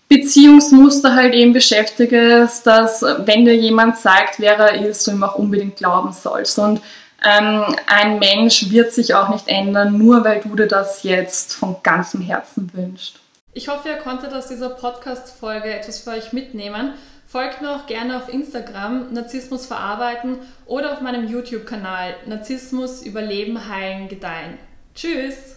Beziehungsmuster 0.09 1.15
halt 1.15 1.35
eben 1.35 1.53
beschäftige, 1.53 2.45
ist, 2.45 2.65
dass 2.65 3.03
wenn 3.03 3.47
dir 3.47 3.57
jemand 3.57 3.97
zeigt, 3.97 4.39
wer 4.39 4.59
er 4.59 4.87
ist, 4.87 5.07
du 5.07 5.13
ihm 5.13 5.25
auch 5.25 5.37
unbedingt 5.37 5.77
glauben 5.77 6.13
sollst. 6.13 6.59
Und 6.59 6.81
ähm, 7.25 7.77
ein 7.87 8.19
Mensch 8.19 8.71
wird 8.71 8.93
sich 8.93 9.15
auch 9.15 9.29
nicht 9.29 9.49
ändern, 9.49 9.99
nur 9.99 10.25
weil 10.25 10.41
du 10.41 10.55
dir 10.55 10.69
das 10.69 11.03
jetzt 11.03 11.55
von 11.55 11.77
ganzem 11.83 12.21
Herzen 12.21 12.71
wünschst. 12.73 13.21
Ich 13.53 13.69
hoffe, 13.69 13.89
ihr 13.89 13.97
konntet 13.97 14.33
aus 14.33 14.49
dieser 14.49 14.71
Podcast-Folge 14.71 15.73
etwas 15.73 16.01
für 16.01 16.11
euch 16.11 16.33
mitnehmen 16.33 16.95
Folgt 17.35 17.63
mir 17.63 17.75
auch 17.75 17.87
gerne 17.87 18.17
auf 18.17 18.33
Instagram 18.33 19.13
Narzissmus 19.13 19.67
verarbeiten 19.67 20.39
oder 20.67 20.93
auf 20.93 21.01
meinem 21.01 21.27
YouTube-Kanal 21.27 22.15
Narzissmus 22.27 23.03
überleben, 23.03 23.69
heilen, 23.69 24.07
gedeihen. 24.07 24.57
Tschüss! 24.95 25.54